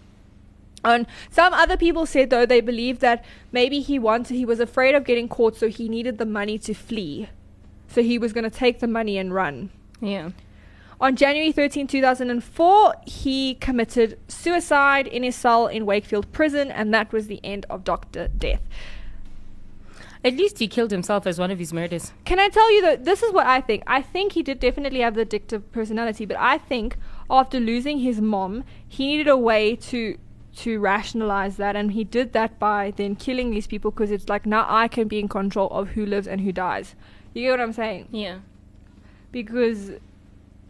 And 0.85 1.07
some 1.31 1.53
other 1.53 1.77
people 1.77 2.07
said 2.07 2.31
though 2.31 2.47
they 2.47 2.61
believe 2.61 2.99
that 3.01 3.25
maybe 3.53 3.81
he 3.81 3.99
wanted 3.99 4.35
he 4.35 4.45
was 4.45 4.61
afraid 4.61 4.95
of 4.95 5.05
getting 5.05 5.29
caught, 5.29 5.57
so 5.57 5.68
he 5.68 5.88
needed 5.88 6.18
the 6.18 6.27
money 6.27 6.59
to 6.59 6.75
flee. 6.75 7.29
So 7.88 8.03
he 8.03 8.18
was 8.18 8.33
going 8.33 8.45
to 8.45 8.51
take 8.51 8.81
the 8.81 8.88
money 8.88 9.18
and 9.18 9.35
run. 9.35 9.71
Yeah. 10.01 10.31
On 11.01 11.16
January 11.16 11.51
13, 11.51 11.88
2004, 11.88 12.95
he 13.07 13.57
committed 13.57 14.18
suicide 14.29 15.09
in 15.09 15.25
his 15.25 15.35
cell 15.35 15.66
in 15.66 15.85
Wakefield 15.85 16.31
Prison, 16.33 16.71
and 16.71 16.95
that 16.95 17.12
was 17.12 17.27
the 17.27 17.40
end 17.42 17.66
of 17.68 17.83
Dr. 17.83 18.29
Death. 18.29 18.62
At 20.25 20.35
least 20.35 20.61
he 20.61 20.68
killed 20.68 20.92
himself 20.92 21.27
as 21.27 21.40
one 21.40 21.51
of 21.51 21.59
his 21.59 21.73
murders. 21.73 22.12
Can 22.25 22.38
I 22.38 22.49
tell 22.49 22.73
you 22.73 22.81
that 22.83 23.05
this 23.05 23.25
is 23.25 23.33
what 23.33 23.47
I 23.47 23.61
think? 23.61 23.83
I 23.88 24.01
think 24.01 24.33
he 24.33 24.45
did 24.45 24.61
definitely 24.61 25.01
have 25.01 25.16
the 25.16 25.27
addictive 25.27 25.64
personality, 25.73 26.25
but 26.25 26.37
I 26.38 26.59
think 26.59 26.97
after 27.29 27.59
losing 27.59 27.99
his 27.99 28.21
mom, 28.21 28.62
he 28.87 29.09
needed 29.09 29.27
a 29.27 29.37
way 29.37 29.75
to 29.75 30.16
to 30.57 30.79
rationalize 30.79 31.57
that, 31.57 31.77
and 31.77 31.93
he 31.93 32.05
did 32.05 32.33
that 32.33 32.59
by 32.59 32.93
then 32.97 33.17
killing 33.17 33.51
these 33.51 33.67
people 33.67 33.91
because 33.91 34.11
it's 34.11 34.29
like 34.29 34.47
now 34.47 34.67
I 34.69 34.88
can 34.88 35.09
be 35.09 35.19
in 35.19 35.29
control 35.29 35.69
of 35.71 35.91
who 35.91 36.05
lives 36.05 36.27
and 36.27 36.41
who 36.41 36.53
dies. 36.53 36.95
You 37.35 37.43
get 37.43 37.51
what 37.53 37.61
I'm 37.61 37.73
saying? 37.73 38.09
Yeah. 38.11 38.41
Because 39.31 39.93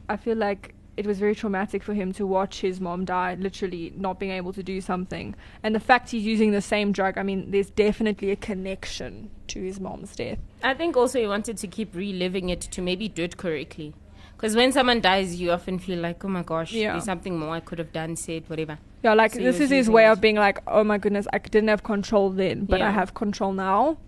I 0.09 0.17
feel 0.17 0.37
like 0.37 0.75
it 0.97 1.07
was 1.07 1.19
very 1.19 1.35
traumatic 1.35 1.83
for 1.83 1.95
him 1.95 2.13
to 2.13 2.27
watch 2.27 2.61
his 2.61 2.81
mom 2.81 3.05
die, 3.05 3.35
literally 3.35 3.93
not 3.97 4.21
being 4.21 4.31
able 4.31 4.53
to 4.53 4.63
do 4.63 4.81
something. 4.81 5.35
And 5.63 5.75
the 5.75 5.81
fact 5.81 6.11
he's 6.11 6.25
using 6.25 6.53
the 6.53 6.61
same 6.61 6.93
drug, 6.93 7.17
I 7.17 7.23
mean, 7.23 7.51
there's 7.51 7.71
definitely 7.71 8.31
a 8.31 8.37
connection 8.37 9.31
to 9.49 9.63
his 9.63 9.81
mom's 9.81 10.15
death. 10.15 10.39
I 10.63 10.75
think 10.75 10.97
also 10.97 11.19
he 11.19 11.27
wanted 11.27 11.57
to 11.59 11.67
keep 11.67 11.95
reliving 11.95 12.51
it 12.51 12.61
to 12.61 12.83
maybe 12.83 13.09
do 13.09 13.25
it 13.25 13.37
correctly. 13.37 13.95
Because 14.43 14.57
when 14.57 14.73
someone 14.73 15.01
dies, 15.01 15.41
you 15.41 15.53
often 15.53 15.79
feel 15.79 16.01
like, 16.01 16.25
oh 16.25 16.29
my 16.29 16.43
gosh, 16.43 16.73
Yeah. 16.73 16.95
there's 16.95 17.05
something 17.05 17.39
more 17.39 17.55
I 17.55 17.61
could 17.61 17.79
have 17.79 17.93
done, 17.93 18.17
said, 18.17 18.43
whatever. 18.51 18.77
Yeah, 19.05 19.15
like 19.15 19.35
So 19.35 19.39
this 19.41 19.61
is 19.61 19.71
his 19.71 19.89
way 19.89 20.07
of 20.09 20.21
being 20.21 20.35
like, 20.35 20.59
oh 20.67 20.83
my 20.83 20.99
goodness, 20.99 21.29
I 21.33 21.39
didn't 21.39 21.69
have 21.69 21.85
control 21.85 22.29
then, 22.31 22.65
but 22.65 22.83
I 22.83 22.91
have 22.91 23.15
control 23.15 23.53
now. 23.53 23.99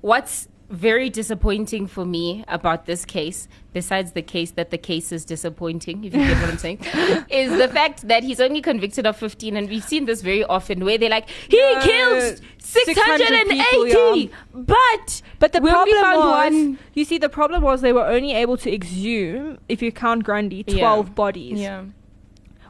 What's 0.00 0.48
very 0.68 1.08
disappointing 1.08 1.86
for 1.86 2.04
me 2.04 2.44
about 2.48 2.86
this 2.86 3.04
case, 3.04 3.46
besides 3.72 4.12
the 4.12 4.22
case 4.22 4.50
that 4.52 4.70
the 4.70 4.78
case 4.78 5.12
is 5.12 5.24
disappointing, 5.24 6.02
if 6.04 6.12
you 6.12 6.18
get 6.20 6.40
what 6.40 6.50
I'm 6.50 6.58
saying, 6.58 6.78
is 7.30 7.56
the 7.56 7.68
fact 7.68 8.08
that 8.08 8.24
he's 8.24 8.40
only 8.40 8.60
convicted 8.60 9.06
of 9.06 9.16
15. 9.16 9.56
And 9.56 9.68
we've 9.68 9.84
seen 9.84 10.06
this 10.06 10.22
very 10.22 10.42
often 10.42 10.84
where 10.84 10.98
they're 10.98 11.08
like, 11.10 11.28
he 11.48 11.56
Yeah, 11.58 11.80
killed 11.84 12.40
680, 12.58 13.62
people, 13.62 14.16
yeah. 14.16 14.26
but 14.52 15.22
But 15.38 15.52
the 15.52 15.60
problem 15.60 16.02
was, 16.02 16.52
one. 16.52 16.78
you 16.94 17.04
see, 17.04 17.18
the 17.18 17.28
problem 17.28 17.62
was 17.62 17.80
they 17.80 17.92
were 17.92 18.06
only 18.06 18.32
able 18.32 18.56
to 18.58 18.72
exhume, 18.74 19.58
if 19.68 19.82
you 19.82 19.92
count 19.92 20.24
Grundy, 20.24 20.64
Yeah. 20.66 20.78
twelve 20.80 21.14
bodies. 21.14 21.60
Yeah. 21.60 21.84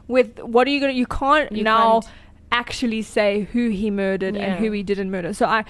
With 0.07 0.39
what 0.39 0.67
are 0.67 0.69
you 0.71 0.79
gonna? 0.79 0.93
You 0.93 1.07
can't 1.07 1.51
You 1.51 1.63
now 1.63 2.01
can't. 2.01 2.13
actually 2.51 3.01
say 3.01 3.47
who 3.51 3.69
he 3.69 3.89
murdered 3.89 4.35
Yeah. 4.35 4.43
and 4.43 4.59
who 4.63 4.71
he 4.71 4.83
didn't 4.83 5.09
murder. 5.11 5.33
So 5.33 5.45
I, 5.47 5.65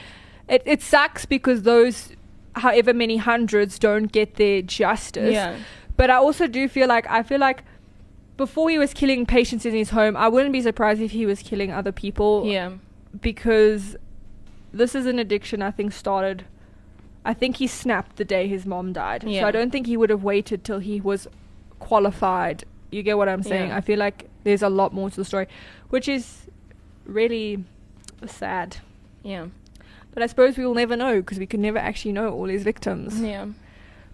it, 0.49 0.61
it 0.65 0.81
sucks 0.81 1.25
because 1.25 1.63
those, 1.63 2.09
however 2.58 2.93
many 2.93 3.17
hundreds, 3.17 3.80
don't 3.80 4.12
get 4.12 4.36
their 4.36 4.62
justice. 4.62 5.34
Yeah. 5.34 5.58
But 5.96 6.10
I 6.10 6.15
also 6.15 6.48
do 6.48 6.67
feel 6.67 6.88
like 6.88 7.10
I 7.10 7.24
feel 7.24 7.39
like 7.39 7.63
before 8.36 8.70
he 8.70 8.78
was 8.78 8.93
killing 8.93 9.26
patients 9.26 9.65
in 9.65 9.74
his 9.74 9.89
home, 9.89 10.15
I 10.15 10.28
wouldn't 10.28 10.54
be 10.54 10.62
surprised 10.62 11.02
if 11.02 11.12
he 11.12 11.26
was 11.26 11.41
killing 11.41 11.72
other 11.72 11.91
people. 11.91 12.46
Yeah. 12.46 12.74
Because 13.20 13.96
this 14.72 14.93
is 14.93 15.06
an 15.06 15.17
addiction 15.17 15.62
I 15.62 15.72
think 15.72 15.91
started 15.91 16.46
I 17.28 17.34
think 17.34 17.58
he 17.58 17.67
snapped 17.67 18.15
the 18.15 18.24
day 18.24 18.48
his 18.48 18.65
mom 18.65 18.93
died. 18.93 19.26
Yeah. 19.26 19.41
So 19.41 19.48
I 19.48 19.52
don't 19.52 19.70
think 19.70 19.86
he 19.86 19.98
would 19.98 20.10
have 20.10 20.24
waited 20.24 20.63
till 20.63 20.80
he 20.80 21.02
was 21.02 21.28
qualified. 21.80 22.63
You 22.89 23.04
get 23.04 23.17
what 23.17 23.28
I'm 23.28 23.43
saying? 23.43 23.70
Yeah. 23.70 23.76
I 23.76 23.82
feel 23.82 24.00
like 24.00 24.30
there's 24.46 24.62
a 24.62 24.70
lot 24.70 24.93
more 24.93 25.10
to 25.10 25.15
the 25.17 25.26
story, 25.26 25.48
which 25.89 26.08
is 26.08 26.48
really 27.06 27.65
sad. 28.26 28.78
Yeah. 29.24 29.48
But 30.17 30.23
I 30.23 30.25
suppose 30.25 30.58
we 30.58 30.65
will 30.65 30.73
never 30.73 30.95
know 30.95 31.17
because 31.17 31.38
we 31.38 31.45
could 31.45 31.60
never 31.60 31.77
actually 31.77 32.12
know 32.12 32.34
all 32.34 32.47
his 32.47 32.63
victims. 32.63 33.21
Yeah. 33.21 33.49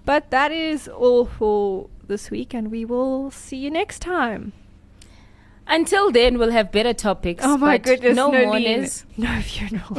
But 0.04 0.32
that 0.32 0.52
is 0.52 0.90
all 0.90 1.24
for 1.24 1.88
this 2.06 2.30
week, 2.30 2.54
and 2.54 2.70
we 2.70 2.84
will 2.84 3.32
see 3.32 3.56
you 3.56 3.72
next 3.72 4.00
time. 4.00 4.52
Until 5.66 6.12
then, 6.12 6.38
we'll 6.38 6.52
have 6.52 6.74
better 6.74 6.94
topics. 6.94 7.42
Oh 7.46 7.56
my 7.56 7.78
but 7.78 7.84
goodness, 7.84 8.18
no 8.18 8.32
Nolene. 8.32 8.48
mourners. 8.48 9.06
No 9.18 9.40
funeral. 9.40 9.96